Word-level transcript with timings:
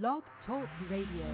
Blog 0.00 0.22
Talk 0.46 0.66
Radio. 0.90 1.26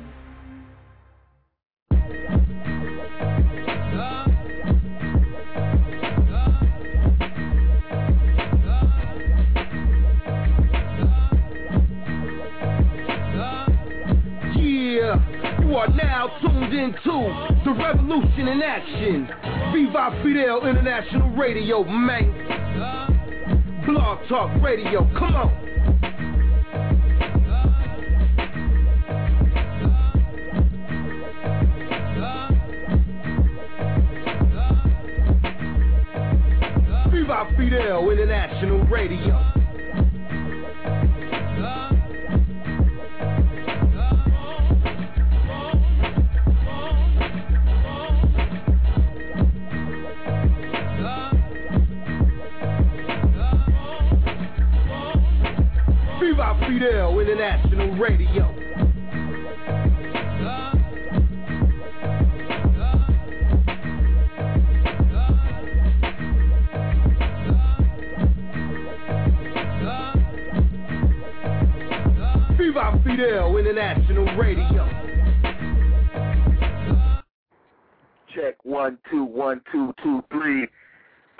Yeah, 14.56 15.61
you 15.61 15.77
are 15.77 15.87
now 15.90 16.27
tuned 16.41 16.75
into 16.75 17.63
the 17.65 17.73
revolution 17.79 18.49
in 18.49 18.61
action. 18.61 19.29
Viva 19.73 20.21
Fidel 20.25 20.67
International 20.67 21.31
Radio, 21.37 21.85
man. 21.85 22.35
Blog 23.87 24.19
Talk 24.29 24.61
Radio, 24.61 25.09
come 25.17 25.37
on. 25.37 25.68
Fidel 37.69 38.11
International 38.11 38.79
Radio. 38.87 39.37
Fidel 56.66 57.21
International 57.21 57.99
Radio. 57.99 58.58
Fidel 73.19 73.56
International 73.56 74.36
Radio. 74.36 74.88
Check 78.33 78.64
one 78.64 78.97
two 79.10 79.25
one 79.25 79.60
two 79.72 79.92
two 80.05 80.22
three. 80.30 80.69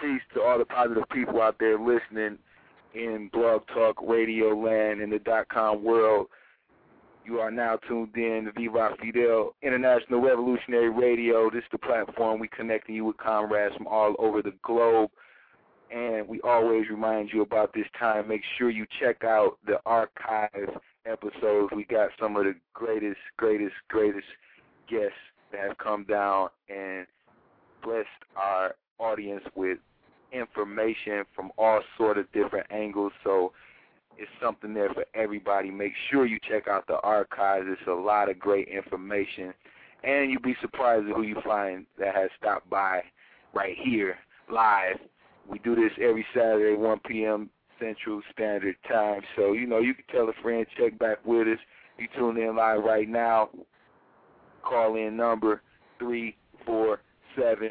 Peace 0.01 0.21
to 0.35 0.43
all 0.43 0.59
the 0.59 0.65
positive 0.65 1.05
people 1.13 1.41
out 1.41 1.55
there 1.61 1.79
listening 1.79 2.37
in 2.95 3.31
Blog 3.33 3.63
Talk 3.69 3.97
Radio 4.03 4.59
Land 4.59 5.01
in 5.01 5.09
the 5.11 5.21
dot 5.21 5.49
com 5.51 5.85
world. 5.85 6.27
You 7.25 7.39
are 7.39 7.53
now 7.53 7.77
tuned 7.89 8.17
in 8.17 8.47
to 8.47 8.53
Viva 8.61 8.97
Fidel 9.01 9.55
International 9.63 10.21
Revolutionary 10.21 10.91
Radio. 10.91 11.49
This 11.49 11.63
is 11.63 11.69
the 11.71 11.79
platform 11.79 12.41
we 12.41 12.49
connecting 12.49 12.97
you 12.97 13.05
with 13.05 13.19
comrades 13.19 13.77
from 13.77 13.87
all 13.87 14.17
over 14.19 14.43
the 14.43 14.55
globe. 14.65 15.11
And 15.95 16.27
we 16.27 16.41
always 16.41 16.91
remind 16.91 17.31
you 17.33 17.43
about 17.43 17.73
this 17.73 17.87
time. 17.97 18.27
Make 18.27 18.43
sure 18.59 18.69
you 18.69 18.85
check 19.01 19.23
out 19.23 19.59
the 19.65 19.79
archive 19.87 20.77
episodes. 21.11 21.73
We 21.75 21.85
got 21.85 22.11
some 22.21 22.37
of 22.37 22.45
the 22.45 22.55
greatest, 22.75 23.21
greatest, 23.37 23.75
greatest 23.89 24.27
guests 24.89 25.13
that 25.53 25.61
have 25.61 25.79
come 25.79 26.05
down 26.05 26.49
and 26.69 27.07
blessed 27.83 28.09
our 28.37 28.75
audience 28.99 29.43
with 29.55 29.79
information 30.33 31.25
from 31.35 31.51
all 31.57 31.81
sort 31.97 32.19
of 32.19 32.31
different 32.33 32.67
angles. 32.71 33.13
So 33.25 33.53
it's 34.19 34.31
something 34.43 34.75
there 34.75 34.93
for 34.93 35.05
everybody. 35.15 35.71
Make 35.71 35.93
sure 36.11 36.27
you 36.27 36.39
check 36.49 36.69
out 36.69 36.87
the 36.87 37.01
archives. 37.01 37.67
It's 37.69 37.89
a 37.89 37.93
lot 37.93 38.29
of 38.29 38.39
great 38.39 38.69
information. 38.69 39.55
And 40.05 40.31
you'll 40.31 40.43
be 40.43 40.57
surprised 40.61 41.09
at 41.09 41.17
who 41.17 41.23
you 41.23 41.41
find 41.45 41.87
that 41.99 42.15
has 42.15 42.31
stopped 42.39 42.69
by 42.69 43.03
right 43.55 43.77
here 43.83 44.17
live. 44.51 44.97
We 45.49 45.59
do 45.61 45.75
this 45.75 45.93
every 46.01 46.27
Saturday, 46.35 46.77
1 46.77 47.01
p.m. 47.09 47.51
Central 47.81 48.23
Standard 48.33 48.77
Time. 48.89 49.21
So, 49.37 49.53
you 49.53 49.67
know, 49.67 49.79
you 49.79 49.95
can 49.95 50.05
tell 50.11 50.29
a 50.29 50.43
friend, 50.43 50.67
check 50.77 50.99
back 50.99 51.19
with 51.25 51.49
us. 51.49 51.59
You 51.99 52.09
tune 52.17 52.37
in 52.37 52.57
live 52.57 52.83
right 52.85 53.09
now. 53.09 53.51
Call 54.63 54.97
in 54.97 55.17
number 55.17 55.63
347 55.99 57.71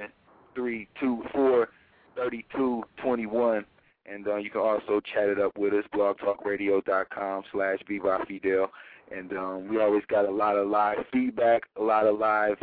324 0.55 1.69
3221. 2.15 3.65
And 4.05 4.27
uh, 4.27 4.37
you 4.37 4.49
can 4.49 4.61
also 4.61 5.01
chat 5.13 5.29
it 5.29 5.39
up 5.39 5.57
with 5.57 5.73
us, 5.73 5.83
blogtalkradio.com 5.93 7.43
slash 7.51 7.79
Fidel. 8.27 8.71
And 9.15 9.33
um, 9.33 9.67
we 9.69 9.81
always 9.81 10.03
got 10.09 10.25
a 10.25 10.31
lot 10.31 10.57
of 10.57 10.67
live 10.67 10.97
feedback, 11.11 11.63
a 11.77 11.83
lot 11.83 12.07
of 12.07 12.17
live 12.17 12.57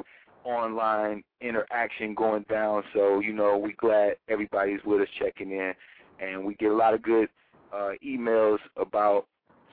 online 0.45 1.23
interaction 1.41 2.15
going 2.15 2.45
down. 2.51 2.83
So, 2.93 3.21
you 3.21 3.33
know, 3.33 3.57
we're 3.59 3.73
glad 3.79 4.17
everybody's 4.29 4.81
with 4.85 5.03
us 5.03 5.09
checking 5.19 5.51
in. 5.51 5.73
And 6.21 6.45
we 6.45 6.55
get 6.55 6.71
a 6.71 6.77
lot 6.77 6.95
of 6.95 7.03
good 7.03 7.29
uh, 7.73 7.93
emails 8.05 8.59
about 8.77 9.27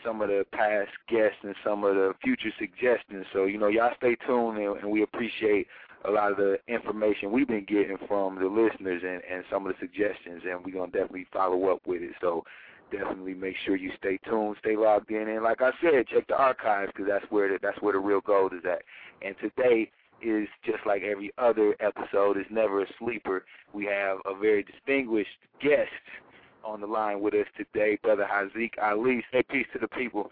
some 0.04 0.22
of 0.22 0.30
the 0.30 0.46
past 0.52 0.90
guests 1.08 1.38
and 1.44 1.56
some 1.64 1.84
of 1.84 1.96
the 1.96 2.14
future 2.24 2.50
suggestions. 2.58 3.26
So, 3.34 3.46
you 3.46 3.58
know, 3.58 3.68
y'all 3.68 3.94
stay 3.98 4.16
tuned, 4.28 4.58
and, 4.58 4.78
and 4.78 4.92
we 4.92 5.04
appreciate 5.04 5.68
a 6.06 6.12
lot 6.12 6.32
of 6.32 6.38
the 6.38 6.58
information 6.68 7.32
we've 7.32 7.48
been 7.48 7.66
getting 7.66 7.98
from 8.08 8.40
the 8.40 8.48
listeners 8.48 9.04
and, 9.06 9.22
and 9.30 9.44
some 9.52 9.68
of 9.68 9.74
the 9.74 9.80
suggestions, 9.80 10.42
and 10.50 10.66
we're 10.66 10.74
to 10.74 10.92
definitely 10.92 11.28
follow 11.32 11.70
up 11.70 11.82
with 11.86 12.02
it. 12.02 12.12
So 12.20 12.44
definitely 12.92 13.36
make 13.36 13.56
sure 13.66 13.76
you 13.76 13.92
stay 13.98 14.18
tuned, 14.28 14.56
stay 14.60 14.76
logged 14.76 15.12
in, 15.12 15.30
and 15.30 15.44
like 15.44 15.62
I 15.62 15.72
said, 15.82 16.08
check 16.08 16.28
the 16.28 16.36
archives 16.36 16.92
because 16.94 17.10
that's 17.10 17.26
where 17.30 17.50
the, 17.50 17.60
that's 17.62 17.82
where 17.82 17.94
the 17.94 18.00
real 18.00 18.22
gold 18.22 18.54
is 18.54 18.66
at. 18.66 18.82
And 19.22 19.36
today 19.40 19.92
is 20.22 20.48
just 20.66 20.80
like 20.86 21.04
every 21.04 21.32
other 21.38 21.76
episode, 21.80 22.38
is 22.38 22.46
never 22.50 22.82
a 22.82 22.88
sleeper. 23.00 23.46
We 23.74 23.86
have 23.86 24.18
a 24.26 24.38
very 24.38 24.64
distinguished 24.64 25.30
guest 25.62 25.90
on 26.64 26.82
the 26.82 26.88
line 26.88 27.22
with 27.22 27.34
us 27.34 27.48
today, 27.58 27.98
Brother 28.02 28.28
Haziq 28.32 28.72
Ali. 28.82 29.24
Say 29.32 29.44
peace 29.44 29.68
to 29.74 29.80
the 29.80 29.88
people. 29.88 30.32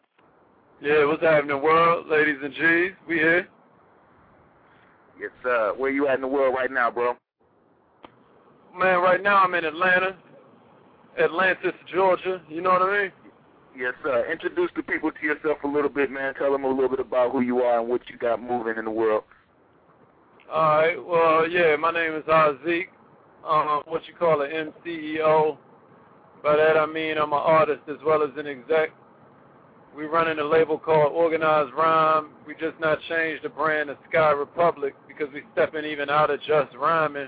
Yeah, 0.81 1.05
what's 1.05 1.21
happening, 1.21 1.61
world, 1.61 2.07
ladies 2.07 2.37
and 2.41 2.53
G's? 2.53 2.91
We 3.07 3.15
here. 3.15 3.47
Yes, 5.19 5.31
sir. 5.43 5.73
Where 5.75 5.91
you 5.91 6.07
at 6.07 6.15
in 6.15 6.21
the 6.21 6.27
world 6.27 6.55
right 6.57 6.71
now, 6.71 6.89
bro? 6.89 7.15
Man, 8.77 8.99
right 9.01 9.21
now 9.21 9.43
I'm 9.43 9.53
in 9.55 9.65
Atlanta, 9.65 10.15
Atlantis, 11.21 11.73
Georgia. 11.93 12.41
You 12.47 12.61
know 12.61 12.69
what 12.69 12.83
I 12.83 13.01
mean? 13.01 13.11
Yes, 13.77 13.93
sir. 14.03 14.31
Introduce 14.31 14.71
the 14.75 14.83
people 14.83 15.11
to 15.11 15.25
yourself 15.25 15.57
a 15.63 15.67
little 15.67 15.89
bit, 15.89 16.09
man. 16.09 16.33
Tell 16.35 16.51
them 16.51 16.63
a 16.63 16.69
little 16.69 16.89
bit 16.89 16.99
about 16.99 17.31
who 17.31 17.41
you 17.41 17.59
are 17.59 17.79
and 17.79 17.89
what 17.89 18.01
you 18.09 18.17
got 18.17 18.41
moving 18.41 18.77
in 18.77 18.85
the 18.85 18.91
world. 18.91 19.23
All 20.51 20.77
right. 20.77 20.95
Well, 21.05 21.49
yeah, 21.49 21.75
my 21.75 21.91
name 21.91 22.15
is 22.15 22.23
Haziq. 22.23 22.85
Um, 23.47 23.83
what 23.85 24.01
you 24.07 24.13
call 24.13 24.41
an 24.41 24.51
MCEO. 24.51 25.57
By 26.43 26.55
that 26.55 26.77
I 26.77 26.85
mean 26.85 27.17
I'm 27.17 27.33
an 27.33 27.39
artist 27.39 27.81
as 27.87 27.97
well 28.05 28.23
as 28.23 28.29
an 28.37 28.47
exec. 28.47 28.91
We 29.95 30.05
running 30.05 30.39
a 30.39 30.43
label 30.43 30.77
called 30.77 31.11
Organized 31.13 31.73
Rhyme. 31.73 32.29
We 32.45 32.53
just 32.53 32.79
not 32.79 32.99
changed 33.09 33.43
the 33.43 33.49
brand 33.49 33.87
to 33.87 33.97
Sky 34.09 34.31
Republic 34.31 34.95
because 35.07 35.27
we 35.33 35.41
stepping 35.53 35.83
even 35.83 36.09
out 36.09 36.29
of 36.29 36.39
just 36.41 36.75
rhyming. 36.75 37.27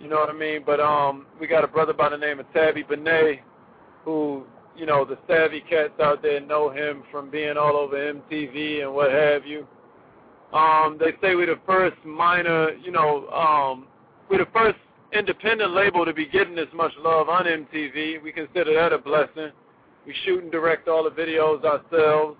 You 0.00 0.08
know 0.08 0.16
what 0.16 0.30
I 0.30 0.32
mean? 0.32 0.62
But 0.64 0.80
um, 0.80 1.26
we 1.38 1.46
got 1.46 1.64
a 1.64 1.68
brother 1.68 1.92
by 1.92 2.08
the 2.08 2.16
name 2.16 2.40
of 2.40 2.46
Tabi 2.52 2.82
Bonney, 2.82 3.40
who 4.04 4.44
you 4.76 4.86
know 4.86 5.04
the 5.04 5.18
savvy 5.28 5.60
cats 5.60 5.92
out 6.00 6.22
there 6.22 6.40
know 6.40 6.70
him 6.70 7.02
from 7.12 7.30
being 7.30 7.56
all 7.56 7.76
over 7.76 7.96
MTV 7.96 8.82
and 8.82 8.94
what 8.94 9.12
have 9.12 9.46
you. 9.46 9.66
Um, 10.52 10.98
they 10.98 11.12
say 11.22 11.34
we're 11.34 11.46
the 11.46 11.60
first 11.66 11.96
minor, 12.04 12.72
you 12.72 12.90
know, 12.90 13.28
um, 13.30 13.86
we're 14.28 14.38
the 14.38 14.50
first 14.52 14.78
independent 15.12 15.72
label 15.72 16.04
to 16.04 16.12
be 16.12 16.26
getting 16.26 16.54
this 16.54 16.68
much 16.74 16.92
love 16.98 17.28
on 17.28 17.44
MTV. 17.44 18.22
We 18.22 18.32
consider 18.32 18.74
that 18.74 18.92
a 18.92 18.98
blessing. 18.98 19.50
We 20.06 20.14
shoot 20.24 20.42
and 20.42 20.52
direct 20.52 20.88
all 20.88 21.04
the 21.04 21.10
videos 21.10 21.64
ourselves. 21.64 22.38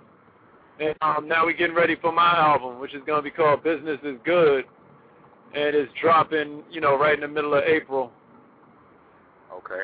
And 0.81 0.95
um, 1.01 1.29
now 1.29 1.45
we're 1.45 1.57
getting 1.57 1.77
ready 1.77 1.97
for 2.01 2.13
my 2.13 2.37
album, 2.37 2.81
which 2.81 2.95
is 2.95 3.03
going 3.07 3.19
to 3.19 3.23
be 3.23 3.31
called 3.31 3.63
Business 3.63 3.99
is 4.03 4.17
Good. 4.25 4.65
And 5.55 5.77
it's 5.77 5.93
dropping, 6.01 6.63
you 6.71 6.81
know, 6.81 6.99
right 6.99 7.15
in 7.15 7.21
the 7.21 7.29
middle 7.29 7.55
of 7.55 7.63
April. 7.65 8.11
Okay. 9.53 9.83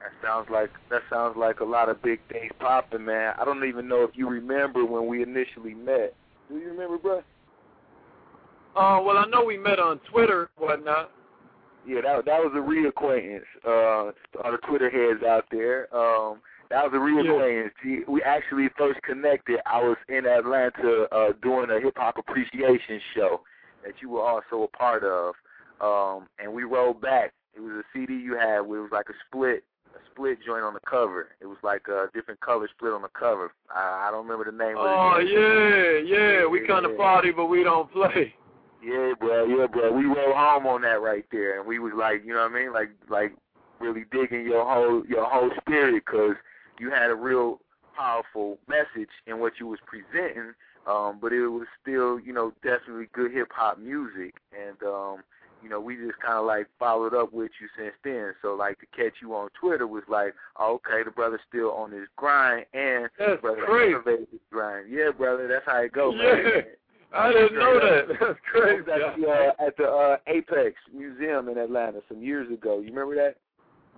That 0.00 0.26
sounds 0.26 0.48
like 0.50 0.70
that 0.90 1.02
sounds 1.10 1.36
like 1.36 1.60
a 1.60 1.64
lot 1.64 1.88
of 1.88 2.02
big 2.02 2.20
things 2.30 2.50
popping, 2.58 3.04
man. 3.04 3.34
I 3.38 3.44
don't 3.44 3.64
even 3.64 3.86
know 3.86 4.02
if 4.02 4.10
you 4.14 4.28
remember 4.28 4.84
when 4.84 5.06
we 5.06 5.22
initially 5.22 5.74
met. 5.74 6.14
Do 6.48 6.56
you 6.56 6.70
remember, 6.70 6.98
bro? 6.98 7.18
Uh, 8.74 9.00
well, 9.02 9.18
I 9.18 9.26
know 9.26 9.44
we 9.44 9.58
met 9.58 9.78
on 9.78 10.00
Twitter, 10.10 10.48
whatnot. 10.56 11.10
Yeah, 11.86 12.00
that 12.02 12.24
that 12.26 12.40
was 12.40 12.52
a 12.54 12.58
reacquaintance. 12.58 13.42
Uh, 13.66 14.12
all 14.42 14.52
the 14.52 14.58
Twitter 14.68 14.90
heads 14.90 15.24
out 15.24 15.44
there. 15.50 15.94
Um, 15.94 16.40
that 16.70 16.84
was 16.84 16.92
a 16.94 16.96
reacquaintance. 16.96 17.70
Yeah. 17.84 17.98
We 18.08 18.22
actually 18.22 18.68
first 18.78 19.00
connected. 19.02 19.60
I 19.66 19.82
was 19.82 19.96
in 20.08 20.26
Atlanta 20.26 21.06
uh, 21.10 21.32
doing 21.42 21.70
a 21.70 21.80
hip 21.80 21.94
hop 21.96 22.16
appreciation 22.18 23.00
show 23.14 23.40
that 23.84 23.94
you 24.00 24.10
were 24.10 24.22
also 24.22 24.62
a 24.62 24.68
part 24.68 25.02
of, 25.04 25.34
um, 25.80 26.28
and 26.38 26.52
we 26.52 26.64
rolled 26.64 27.00
back. 27.00 27.32
It 27.56 27.60
was 27.60 27.72
a 27.72 27.82
CD 27.92 28.14
you 28.14 28.36
had 28.36 28.60
where 28.60 28.78
it 28.78 28.82
was 28.82 28.92
like 28.92 29.08
a 29.08 29.14
split 29.26 29.64
a 29.94 29.98
split 30.12 30.38
joint 30.46 30.62
on 30.62 30.74
the 30.74 30.80
cover. 30.88 31.28
It 31.40 31.46
was 31.46 31.58
like 31.64 31.88
a 31.88 32.06
different 32.14 32.40
color 32.40 32.68
split 32.72 32.92
on 32.92 33.02
the 33.02 33.08
cover. 33.08 33.52
I, 33.74 34.06
I 34.06 34.10
don't 34.12 34.26
remember 34.26 34.50
the 34.50 34.56
name. 34.56 34.76
Oh 34.78 35.14
of 35.16 35.22
it. 35.22 35.36
Oh 35.36 36.02
yeah, 36.06 36.16
yeah. 36.16 36.46
We 36.46 36.66
kind 36.66 36.86
of 36.86 36.96
party, 36.96 37.32
but 37.32 37.46
we 37.46 37.64
don't 37.64 37.90
play. 37.92 38.34
Yeah, 38.82 39.12
bro. 39.18 39.44
Yeah, 39.46 39.66
bro. 39.66 39.92
We 39.92 40.06
rode 40.06 40.34
home 40.34 40.66
on 40.66 40.82
that 40.82 41.02
right 41.02 41.24
there, 41.30 41.58
and 41.58 41.66
we 41.66 41.78
was 41.78 41.92
like, 41.96 42.22
you 42.24 42.32
know 42.32 42.42
what 42.42 42.52
I 42.52 42.54
mean, 42.54 42.72
like 42.72 42.90
like 43.08 43.32
really 43.80 44.04
digging 44.10 44.44
your 44.44 44.64
whole 44.64 45.04
your 45.06 45.24
whole 45.24 45.50
spirit 45.60 46.02
because 46.04 46.36
you 46.78 46.90
had 46.90 47.10
a 47.10 47.14
real 47.14 47.60
powerful 47.96 48.58
message 48.68 49.10
in 49.26 49.40
what 49.40 49.54
you 49.58 49.66
was 49.66 49.78
presenting, 49.86 50.52
um, 50.86 51.18
but 51.20 51.32
it 51.32 51.46
was 51.46 51.66
still, 51.82 52.18
you 52.18 52.32
know, 52.32 52.52
definitely 52.62 53.08
good 53.12 53.32
hip 53.32 53.48
hop 53.54 53.78
music, 53.78 54.34
and 54.52 54.82
um, 54.82 55.18
you 55.62 55.68
know, 55.68 55.80
we 55.80 55.96
just 55.96 56.18
kind 56.20 56.38
of 56.38 56.46
like 56.46 56.66
followed 56.78 57.14
up 57.14 57.32
with 57.32 57.50
you 57.60 57.68
since 57.76 57.94
then. 58.02 58.34
So 58.40 58.54
like 58.54 58.78
to 58.80 58.86
catch 58.96 59.14
you 59.20 59.34
on 59.34 59.50
Twitter 59.60 59.86
was 59.86 60.04
like, 60.08 60.34
oh, 60.58 60.80
okay, 60.86 61.02
the 61.04 61.10
brother's 61.10 61.40
still 61.48 61.72
on 61.72 61.90
his 61.90 62.08
grind, 62.16 62.64
and 62.72 63.10
that's 63.18 63.40
brother 63.40 63.64
crazy. 63.66 63.94
elevated 63.94 64.28
his 64.30 64.40
grind. 64.50 64.90
Yeah, 64.90 65.10
brother, 65.10 65.46
that's 65.48 65.66
how 65.66 65.82
it 65.82 65.92
goes, 65.92 66.14
yeah. 66.16 66.22
man. 66.24 66.62
I 67.12 67.32
didn't 67.32 67.58
know 67.58 67.80
that. 67.80 68.08
That's 68.20 68.38
crazy. 68.50 68.90
At 68.90 69.16
the, 69.18 69.28
uh, 69.28 69.66
at 69.66 69.76
the 69.76 69.84
uh, 69.84 70.16
Apex 70.26 70.76
Museum 70.94 71.48
in 71.48 71.58
Atlanta 71.58 72.00
some 72.08 72.22
years 72.22 72.50
ago. 72.52 72.78
You 72.78 72.92
remember 72.92 73.14
that? 73.16 73.36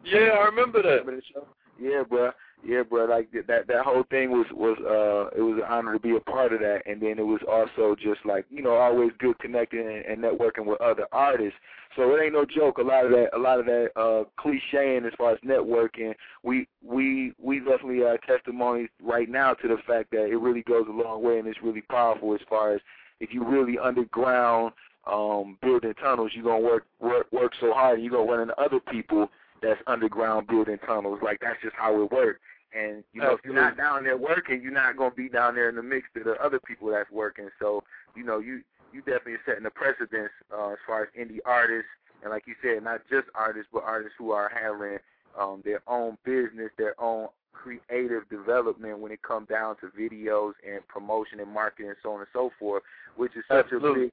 Yeah, 0.05 0.31
I 0.39 0.45
remember 0.47 0.83
that. 0.83 1.05
Remember 1.05 1.17
the 1.17 1.23
show? 1.33 1.47
Yeah, 1.81 2.03
bro. 2.09 2.31
Yeah, 2.65 2.83
bro. 2.83 3.07
Like 3.07 3.31
that 3.33 3.67
that 3.67 3.85
whole 3.85 4.05
thing 4.09 4.31
was 4.31 4.47
was 4.53 4.79
uh 4.81 5.37
it 5.37 5.43
was 5.43 5.57
an 5.57 5.65
honor 5.69 5.95
to 5.95 5.99
be 5.99 6.15
a 6.17 6.21
part 6.21 6.53
of 6.53 6.61
that, 6.61 6.83
and 6.87 7.01
then 7.01 7.19
it 7.19 7.27
was 7.27 7.41
also 7.51 7.97
just 7.97 8.25
like 8.25 8.47
you 8.51 8.63
know 8.63 8.77
always 8.77 9.11
good 9.19 9.39
connecting 9.41 9.81
and, 9.81 10.05
and 10.05 10.23
networking 10.23 10.65
with 10.65 10.81
other 10.81 11.07
artists. 11.13 11.59
So 11.97 12.15
it 12.15 12.23
ain't 12.23 12.33
no 12.33 12.45
joke. 12.45 12.79
A 12.79 12.83
lot 12.83 13.05
of 13.05 13.11
that, 13.11 13.31
a 13.35 13.39
lot 13.39 13.59
of 13.59 13.67
that 13.67 13.91
uh, 13.97 14.25
clicheing 14.41 15.05
as 15.05 15.13
far 15.19 15.33
as 15.33 15.39
networking, 15.41 16.15
we 16.45 16.69
we 16.85 17.33
we 17.39 17.59
definitely 17.59 18.03
are 18.03 18.19
testimonies 18.19 18.89
right 19.03 19.29
now 19.29 19.55
to 19.55 19.69
the 19.69 19.79
fact 19.87 20.13
that 20.13 20.27
it 20.27 20.37
really 20.37 20.63
goes 20.63 20.87
a 20.89 20.93
long 20.93 21.23
way 21.23 21.39
and 21.39 21.49
it's 21.49 21.63
really 21.63 21.83
powerful 21.83 22.33
as 22.33 22.41
far 22.49 22.75
as 22.75 22.81
if 23.23 23.33
you 23.33 23.45
really 23.45 23.79
underground 23.79 24.73
um, 25.11 25.57
building 25.63 25.95
tunnels, 25.95 26.33
you're 26.35 26.45
gonna 26.45 26.61
work 26.61 26.85
work 27.01 27.31
work 27.33 27.53
so 27.61 27.73
hard, 27.73 27.95
and 27.95 28.05
you're 28.05 28.13
gonna 28.13 28.31
run 28.31 28.41
into 28.43 28.61
other 28.61 28.81
people 28.81 29.31
that's 29.63 29.81
underground 29.87 30.49
building 30.49 30.79
tunnels. 30.85 31.21
Like 31.23 31.39
that's 31.41 31.63
just 31.63 31.77
how 31.77 32.03
it 32.03 32.11
works. 32.11 32.41
And 32.75 33.05
you 33.13 33.21
know, 33.21 33.33
if 33.33 33.41
you're 33.45 33.55
not 33.55 33.77
down 33.77 34.03
there 34.03 34.17
working, 34.17 34.61
you're 34.61 34.73
not 34.73 34.97
gonna 34.97 35.15
be 35.15 35.29
down 35.29 35.55
there 35.55 35.69
in 35.69 35.77
the 35.77 35.83
mix 35.83 36.09
to 36.15 36.25
the 36.25 36.35
other 36.45 36.59
people 36.59 36.91
that's 36.91 37.11
working. 37.11 37.49
So 37.61 37.85
you 38.17 38.25
know, 38.25 38.41
you 38.41 38.63
you 38.93 39.01
definitely 39.01 39.37
setting 39.47 39.67
a 39.67 39.71
precedence 39.71 40.33
uh, 40.53 40.71
as 40.71 40.79
far 40.87 41.05
as 41.05 41.09
indie 41.19 41.39
artists, 41.47 41.89
and 42.23 42.31
like 42.31 42.45
you 42.47 42.55
said, 42.61 42.83
not 42.83 43.03
just 43.09 43.29
artists, 43.37 43.69
but 43.73 43.85
artists 43.85 44.17
who 44.19 44.33
are 44.33 44.51
handling 44.53 44.99
um, 45.39 45.63
their 45.65 45.83
own 45.87 46.19
business, 46.25 46.71
their 46.77 47.01
own 47.01 47.29
creative 47.53 48.29
development 48.29 48.99
when 48.99 49.13
it 49.13 49.23
comes 49.23 49.49
down 49.49 49.77
to 49.77 49.87
videos 49.89 50.53
and 50.67 50.87
promotion 50.89 51.41
and 51.41 51.53
marketing 51.53 51.89
and 51.89 51.97
so 52.03 52.13
on 52.13 52.21
and 52.21 52.29
so 52.33 52.51
forth, 52.59 52.83
which 53.17 53.37
is 53.37 53.45
such 53.49 53.67
Absolutely. 53.67 53.91
a 53.91 54.05
big 54.05 54.13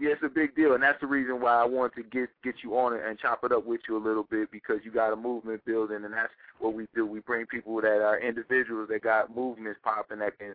yeah, 0.00 0.10
it's 0.10 0.22
a 0.24 0.28
big 0.28 0.56
deal, 0.56 0.74
and 0.74 0.82
that's 0.82 1.00
the 1.00 1.06
reason 1.06 1.40
why 1.40 1.54
I 1.54 1.64
wanted 1.64 1.94
to 1.96 2.02
get 2.02 2.30
get 2.42 2.56
you 2.64 2.76
on 2.78 2.94
it 2.94 3.02
and 3.06 3.18
chop 3.18 3.44
it 3.44 3.52
up 3.52 3.66
with 3.66 3.82
you 3.88 3.96
a 3.96 4.02
little 4.02 4.24
bit 4.24 4.50
because 4.50 4.78
you 4.84 4.90
got 4.90 5.12
a 5.12 5.16
movement 5.16 5.64
building, 5.64 6.04
and 6.04 6.12
that's 6.12 6.32
what 6.58 6.74
we 6.74 6.86
do. 6.94 7.06
We 7.06 7.20
bring 7.20 7.46
people 7.46 7.76
that 7.80 8.00
are 8.02 8.18
individuals 8.18 8.88
that 8.90 9.02
got 9.02 9.34
movements 9.34 9.78
popping 9.84 10.20
that 10.20 10.38
can 10.38 10.54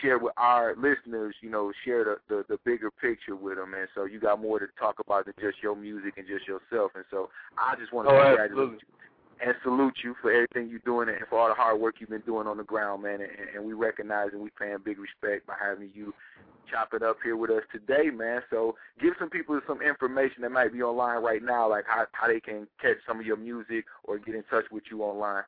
share 0.00 0.18
with 0.18 0.32
our 0.36 0.74
listeners, 0.76 1.34
you 1.42 1.50
know, 1.50 1.70
share 1.84 2.04
the, 2.04 2.16
the 2.28 2.44
the 2.48 2.58
bigger 2.64 2.90
picture 2.90 3.36
with 3.36 3.58
them, 3.58 3.74
and 3.74 3.88
so 3.94 4.04
you 4.04 4.18
got 4.18 4.40
more 4.40 4.58
to 4.58 4.66
talk 4.78 4.96
about 5.00 5.26
than 5.26 5.34
just 5.38 5.62
your 5.62 5.76
music 5.76 6.14
and 6.16 6.26
just 6.26 6.48
yourself, 6.48 6.92
and 6.94 7.04
so 7.10 7.28
I 7.58 7.76
just 7.76 7.92
want 7.92 8.08
to 8.08 8.14
Oh, 8.14 8.18
congratulate 8.18 8.50
absolutely. 8.50 8.78
you 8.80 9.07
and 9.44 9.54
salute 9.62 9.94
you 10.02 10.14
for 10.20 10.32
everything 10.32 10.68
you're 10.68 10.80
doing 10.80 11.08
and 11.08 11.26
for 11.28 11.38
all 11.38 11.48
the 11.48 11.54
hard 11.54 11.80
work 11.80 11.96
you've 11.98 12.10
been 12.10 12.20
doing 12.22 12.46
on 12.46 12.56
the 12.56 12.64
ground, 12.64 13.02
man. 13.02 13.20
And, 13.20 13.30
and 13.54 13.64
we 13.64 13.72
recognize 13.72 14.28
and 14.32 14.42
we 14.42 14.50
paying 14.58 14.78
big 14.84 14.98
respect 14.98 15.46
by 15.46 15.54
having 15.60 15.90
you 15.94 16.12
chop 16.70 16.92
it 16.94 17.02
up 17.02 17.16
here 17.22 17.36
with 17.36 17.50
us 17.50 17.62
today, 17.72 18.10
man. 18.10 18.42
So 18.50 18.76
give 19.00 19.14
some 19.18 19.30
people 19.30 19.58
some 19.66 19.80
information 19.82 20.42
that 20.42 20.50
might 20.50 20.72
be 20.72 20.82
online 20.82 21.22
right 21.22 21.42
now, 21.42 21.68
like 21.68 21.84
how 21.86 22.06
how 22.12 22.26
they 22.28 22.40
can 22.40 22.66
catch 22.80 22.96
some 23.06 23.20
of 23.20 23.26
your 23.26 23.36
music 23.36 23.84
or 24.04 24.18
get 24.18 24.34
in 24.34 24.44
touch 24.50 24.64
with 24.70 24.84
you 24.90 25.02
online. 25.02 25.44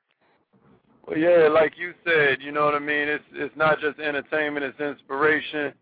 Well, 1.06 1.18
yeah, 1.18 1.48
like 1.48 1.74
you 1.76 1.94
said, 2.04 2.38
you 2.40 2.52
know 2.52 2.64
what 2.64 2.74
I 2.74 2.78
mean. 2.78 3.08
It's 3.08 3.24
it's 3.32 3.56
not 3.56 3.80
just 3.80 3.98
entertainment; 3.98 4.64
it's 4.64 4.80
inspiration. 4.80 5.72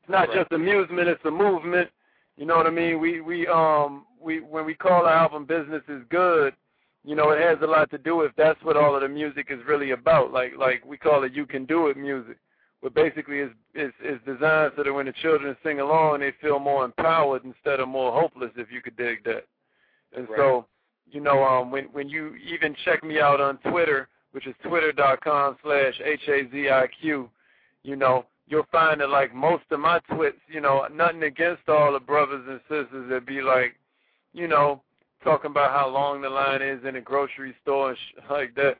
It's 0.00 0.08
not 0.08 0.28
Right. 0.28 0.38
just 0.38 0.52
amusement; 0.52 1.08
it's 1.08 1.24
a 1.24 1.30
movement. 1.30 1.90
You 2.36 2.46
know 2.46 2.56
what 2.56 2.66
I 2.66 2.70
mean? 2.70 2.98
We 3.00 3.20
we 3.20 3.46
um 3.46 4.06
we 4.20 4.40
when 4.40 4.64
we 4.64 4.74
call 4.74 5.06
our 5.06 5.12
album 5.12 5.44
"Business 5.44 5.82
is 5.88 6.02
Good," 6.08 6.54
you 7.04 7.16
know, 7.16 7.30
it 7.30 7.40
has 7.40 7.58
a 7.62 7.66
lot 7.66 7.90
to 7.90 7.98
do 7.98 8.16
with 8.16 8.32
that's 8.36 8.62
what 8.62 8.76
all 8.76 8.94
of 8.94 9.02
the 9.02 9.08
music 9.08 9.48
is 9.50 9.58
really 9.66 9.90
about. 9.90 10.32
Like 10.32 10.52
like 10.58 10.84
we 10.84 10.96
call 10.96 11.24
it 11.24 11.32
"You 11.32 11.46
Can 11.46 11.64
Do 11.66 11.88
It" 11.88 11.96
music. 11.96 12.36
But 12.82 12.94
basically, 12.94 13.38
it's 13.38 13.54
is 13.74 13.92
is 14.04 14.18
designed 14.26 14.72
so 14.76 14.82
that 14.82 14.92
when 14.92 15.06
the 15.06 15.12
children 15.22 15.56
sing 15.62 15.80
along, 15.80 16.20
they 16.20 16.32
feel 16.40 16.58
more 16.58 16.84
empowered 16.84 17.44
instead 17.44 17.78
of 17.80 17.88
more 17.88 18.12
hopeless. 18.12 18.50
If 18.56 18.72
you 18.72 18.80
could 18.82 18.96
dig 18.96 19.22
that. 19.24 19.44
And 20.16 20.28
Right. 20.28 20.36
so, 20.38 20.66
you 21.10 21.20
know, 21.20 21.42
um, 21.44 21.70
when 21.70 21.84
when 21.86 22.08
you 22.08 22.34
even 22.36 22.74
check 22.84 23.02
me 23.04 23.20
out 23.20 23.40
on 23.40 23.58
Twitter, 23.58 24.08
which 24.32 24.46
is 24.46 24.54
twitter.com 24.64 25.58
slash 25.62 26.00
H-A-Z-I-Q, 26.04 27.30
you 27.84 27.96
know, 27.96 28.26
you'll 28.48 28.66
find 28.72 29.00
that 29.00 29.10
like 29.10 29.32
most 29.34 29.64
of 29.70 29.80
my 29.80 29.98
twits, 30.14 30.38
you 30.48 30.60
know, 30.60 30.86
nothing 30.92 31.22
against 31.22 31.68
all 31.68 31.92
the 31.92 32.00
brothers 32.00 32.44
and 32.48 32.60
sisters 32.62 33.08
that 33.10 33.26
be 33.26 33.42
like, 33.42 33.76
you 34.32 34.48
know, 34.48 34.82
talking 35.22 35.50
about 35.50 35.70
how 35.70 35.88
long 35.88 36.22
the 36.22 36.28
line 36.28 36.62
is 36.62 36.80
in 36.86 36.96
a 36.96 37.00
grocery 37.00 37.54
store 37.62 37.90
and 37.90 37.98
sh- 37.98 38.20
like 38.30 38.54
that. 38.56 38.76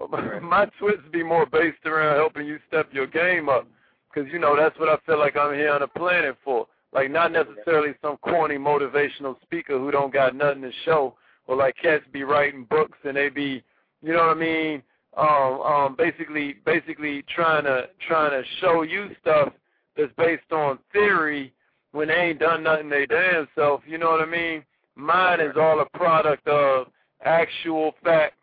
My 0.42 0.66
twits 0.78 1.02
be 1.12 1.22
more 1.22 1.46
based 1.46 1.84
around 1.86 2.16
helping 2.16 2.46
you 2.46 2.58
step 2.68 2.88
your 2.92 3.06
game 3.06 3.48
up. 3.48 3.66
Because, 4.12 4.30
you 4.32 4.38
know, 4.38 4.56
that's 4.56 4.78
what 4.78 4.88
I 4.88 4.96
feel 5.06 5.18
like 5.18 5.36
I'm 5.36 5.54
here 5.54 5.72
on 5.72 5.80
the 5.80 5.88
planet 5.88 6.36
for. 6.44 6.66
Like, 6.92 7.10
not 7.10 7.32
necessarily 7.32 7.94
some 8.00 8.16
corny 8.18 8.56
motivational 8.56 9.40
speaker 9.42 9.78
who 9.78 9.90
don't 9.90 10.12
got 10.12 10.36
nothing 10.36 10.62
to 10.62 10.70
show. 10.84 11.16
Or 11.46 11.56
like 11.56 11.76
cats 11.76 12.04
be 12.12 12.22
writing 12.22 12.64
books 12.70 12.96
and 13.04 13.16
they 13.16 13.28
be, 13.28 13.62
you 14.02 14.12
know 14.12 14.26
what 14.26 14.36
I 14.36 14.40
mean? 14.40 14.82
Um, 15.16 15.60
um, 15.60 15.96
basically, 15.96 16.56
basically 16.64 17.22
trying 17.34 17.64
to 17.64 17.88
trying 18.08 18.30
to 18.30 18.42
show 18.60 18.82
you 18.82 19.10
stuff 19.20 19.52
that's 19.96 20.12
based 20.16 20.50
on 20.52 20.78
theory 20.92 21.52
when 21.92 22.08
they 22.08 22.14
ain't 22.14 22.40
done 22.40 22.62
nothing 22.62 22.88
they 22.88 23.06
damn 23.06 23.46
self. 23.54 23.82
You 23.86 23.98
know 23.98 24.10
what 24.10 24.20
I 24.20 24.26
mean? 24.26 24.64
Mine 24.96 25.40
is 25.40 25.56
all 25.56 25.80
a 25.80 25.98
product 25.98 26.46
of 26.46 26.86
actual 27.24 27.94
fact, 28.02 28.34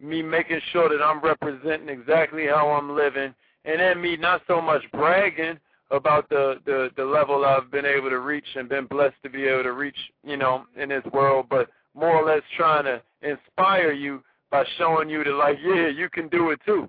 me 0.00 0.22
making 0.22 0.60
sure 0.72 0.88
that 0.88 1.04
I'm 1.04 1.20
representing 1.20 1.88
exactly 1.88 2.46
how 2.46 2.68
I'm 2.68 2.94
living, 2.94 3.34
and 3.64 3.80
then 3.80 4.00
me 4.00 4.16
not 4.16 4.42
so 4.46 4.60
much 4.60 4.82
bragging 4.92 5.58
about 5.90 6.28
the, 6.28 6.56
the, 6.64 6.90
the 6.96 7.04
level 7.04 7.44
I've 7.44 7.70
been 7.70 7.86
able 7.86 8.10
to 8.10 8.20
reach 8.20 8.46
and 8.54 8.68
been 8.68 8.86
blessed 8.86 9.16
to 9.22 9.30
be 9.30 9.44
able 9.44 9.64
to 9.64 9.72
reach, 9.72 9.96
you 10.24 10.36
know, 10.36 10.64
in 10.76 10.90
this 10.90 11.04
world, 11.12 11.46
but 11.48 11.68
more 11.94 12.16
or 12.16 12.26
less 12.26 12.42
trying 12.56 12.84
to 12.84 13.02
inspire 13.22 13.92
you 13.92 14.22
by 14.50 14.64
showing 14.76 15.08
you 15.08 15.24
that 15.24 15.32
like, 15.32 15.58
yeah, 15.62 15.88
you 15.88 16.08
can 16.08 16.28
do 16.28 16.50
it 16.50 16.60
too. 16.64 16.88